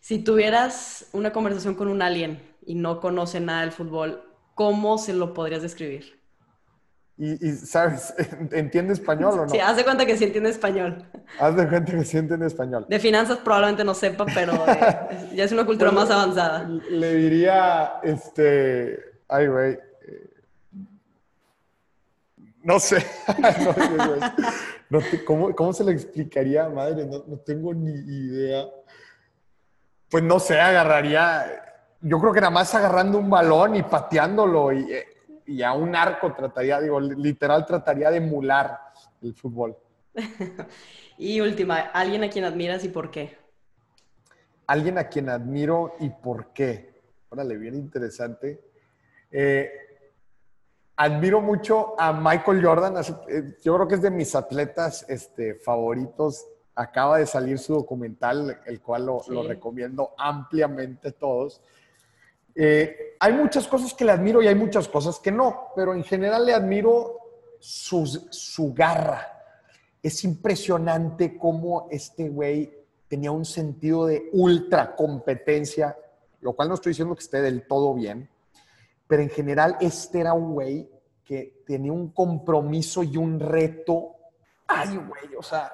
[0.00, 4.22] Si tuvieras una conversación con un alien y no conoce nada del fútbol,
[4.54, 6.20] ¿cómo se lo podrías describir?
[7.16, 8.14] y, y, ¿sabes?
[8.52, 9.50] ¿Entiende español o no?
[9.50, 11.08] Sí, haz de cuenta que sí entiende español.
[11.36, 12.86] Haz de cuenta que siente en español.
[12.88, 14.98] De finanzas probablemente no sepa, pero eh,
[15.34, 16.76] ya es una cultura Bueno, más avanzada.
[16.88, 18.98] Le diría, este,
[19.28, 19.78] ay, güey.
[22.64, 23.04] No sé.
[24.90, 27.04] no, te- ¿cómo, cómo se le explicaría, madre?
[27.06, 28.66] No, no tengo ni idea.
[30.10, 31.44] Pues no sé, agarraría.
[32.00, 35.06] Yo creo que nada más agarrando un balón y pateándolo y, eh,
[35.46, 38.78] y a un arco trataría, digo, literal trataría de emular
[39.22, 39.76] el fútbol.
[41.16, 43.38] Y última, ¿alguien a quien admiras y por qué?
[44.66, 47.02] alguien a quien admiro y por qué.
[47.28, 48.60] Órale, bien interesante.
[49.30, 49.70] Eh,
[50.96, 52.96] admiro mucho a Michael Jordan.
[53.28, 56.46] Eh, Yo creo que es de mis atletas este, favoritos.
[56.74, 59.32] Acaba de salir su documental, el cual lo, Sí.
[59.32, 61.60] lo recomiendo ampliamente a todos.
[62.54, 66.04] Eh, hay muchas cosas que le admiro y hay muchas cosas que no, pero en
[66.04, 67.18] general le admiro
[67.58, 69.26] su garra.
[70.02, 75.96] Es impresionante cómo este güey tenía un sentido de ultra competencia,
[76.40, 78.28] lo cual no estoy diciendo que esté del todo bien,
[79.06, 80.90] pero en general este era un güey
[81.24, 84.16] que tenía un compromiso y un reto.
[84.66, 85.72] Ay, güey, o sea,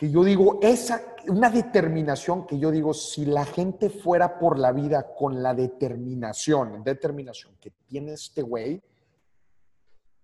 [0.00, 4.72] que yo digo, esa, una determinación que yo digo, si la gente fuera por la
[4.72, 8.82] vida con la determinación, determinación que tiene este güey,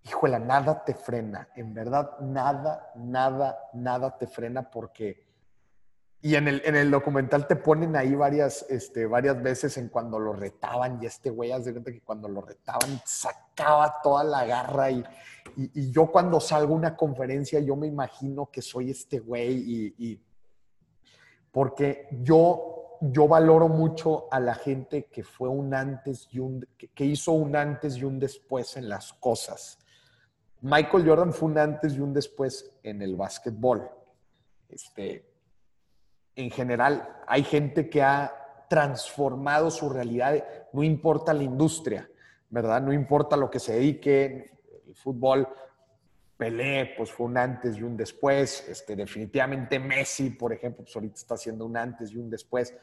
[0.05, 5.26] híjole, nada te frena, en verdad, nada, nada, nada te frena porque,
[6.23, 10.19] y en el, en el documental te ponen ahí varias, este, varias veces en cuando
[10.19, 14.45] lo retaban y este güey, haz de cuenta que cuando lo retaban sacaba toda la
[14.45, 15.05] garra y,
[15.57, 19.55] y, y yo cuando salgo a una conferencia yo me imagino que soy este güey
[19.57, 20.21] y, y
[21.53, 26.89] porque yo, yo valoro mucho a la gente que fue un antes y un, que,
[26.89, 29.79] que hizo un antes y un después en las cosas.
[30.61, 33.89] Michael Jordan fue un antes y un después en el básquetbol.
[34.69, 35.36] Este,
[36.37, 42.09] en general hay gente que ha transformado su realidad, no importa la industria,
[42.51, 42.83] ¿verdad?
[42.83, 44.53] No importa lo que se dedique,
[44.87, 45.49] el fútbol,
[46.37, 51.15] Pelé, pues fue un antes y un después, este, definitivamente Messi, por ejemplo, pues ahorita
[51.15, 52.75] está haciendo un antes y un después.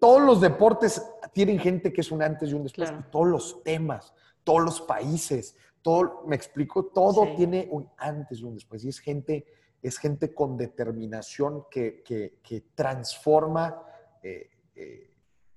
[0.00, 1.00] todos los deportes
[1.32, 4.12] tienen gente que es un antes y un después, todos los temas,
[4.42, 8.98] todos los países, todo, me explico, todo tiene un antes y un después, y es
[8.98, 9.46] gente,
[9.82, 13.82] es gente con determinación que, que, transforma
[14.22, 15.10] eh, eh,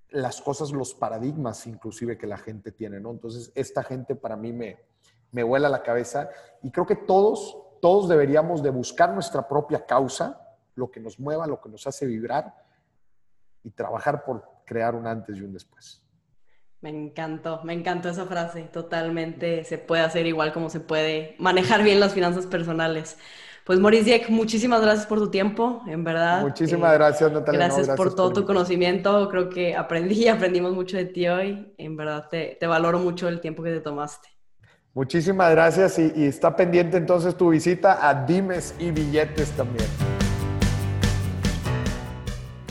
[0.09, 3.11] las cosas, los paradigmas inclusive que la gente tiene, ¿no?
[3.11, 4.79] Entonces, esta gente para mí me,
[5.31, 6.29] me vuela la cabeza
[6.61, 10.39] y creo que todos, todos deberíamos de buscar nuestra propia causa,
[10.75, 12.53] lo que nos mueva, lo que nos hace vibrar
[13.63, 16.03] y trabajar por crear un antes y un después.
[16.81, 18.63] Me encantó, me encantó esa frase.
[18.63, 23.17] Totalmente se puede hacer igual como se puede manejar bien las finanzas personales.
[23.65, 26.41] Pues Maurice Dieck, muchísimas gracias por tu tiempo, en verdad.
[26.41, 27.67] Muchísimas gracias, Natalia.
[27.67, 29.29] Gracias, por todo tu conocimiento.
[29.29, 31.73] Creo que aprendí, aprendimos mucho de ti hoy.
[31.77, 34.27] En verdad te, te valoro mucho el tiempo que te tomaste.
[34.93, 39.87] Muchísimas gracias y, está pendiente entonces tu visita a Dimes y Billetes también.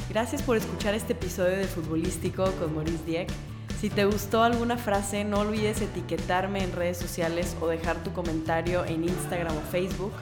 [0.08, 3.30] Gracias por escuchar este episodio de Futbolístico con Maurice Dieck.
[3.80, 8.84] Si te gustó alguna frase, no olvides etiquetarme en redes sociales o dejar tu comentario
[8.84, 10.12] en Instagram o Facebook.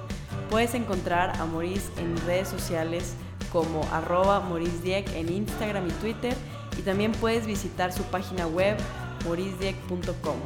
[0.51, 3.14] Puedes encontrar a Maurice en redes sociales
[3.53, 6.34] como arroba Maurice en Instagram y Twitter
[6.76, 8.76] y también puedes visitar su página web
[9.24, 10.36] mauricedieck.com.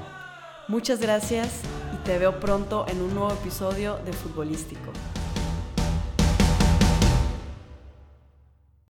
[0.68, 1.61] Muchas gracias
[1.94, 4.92] y te veo pronto en un nuevo episodio de Futbolístico.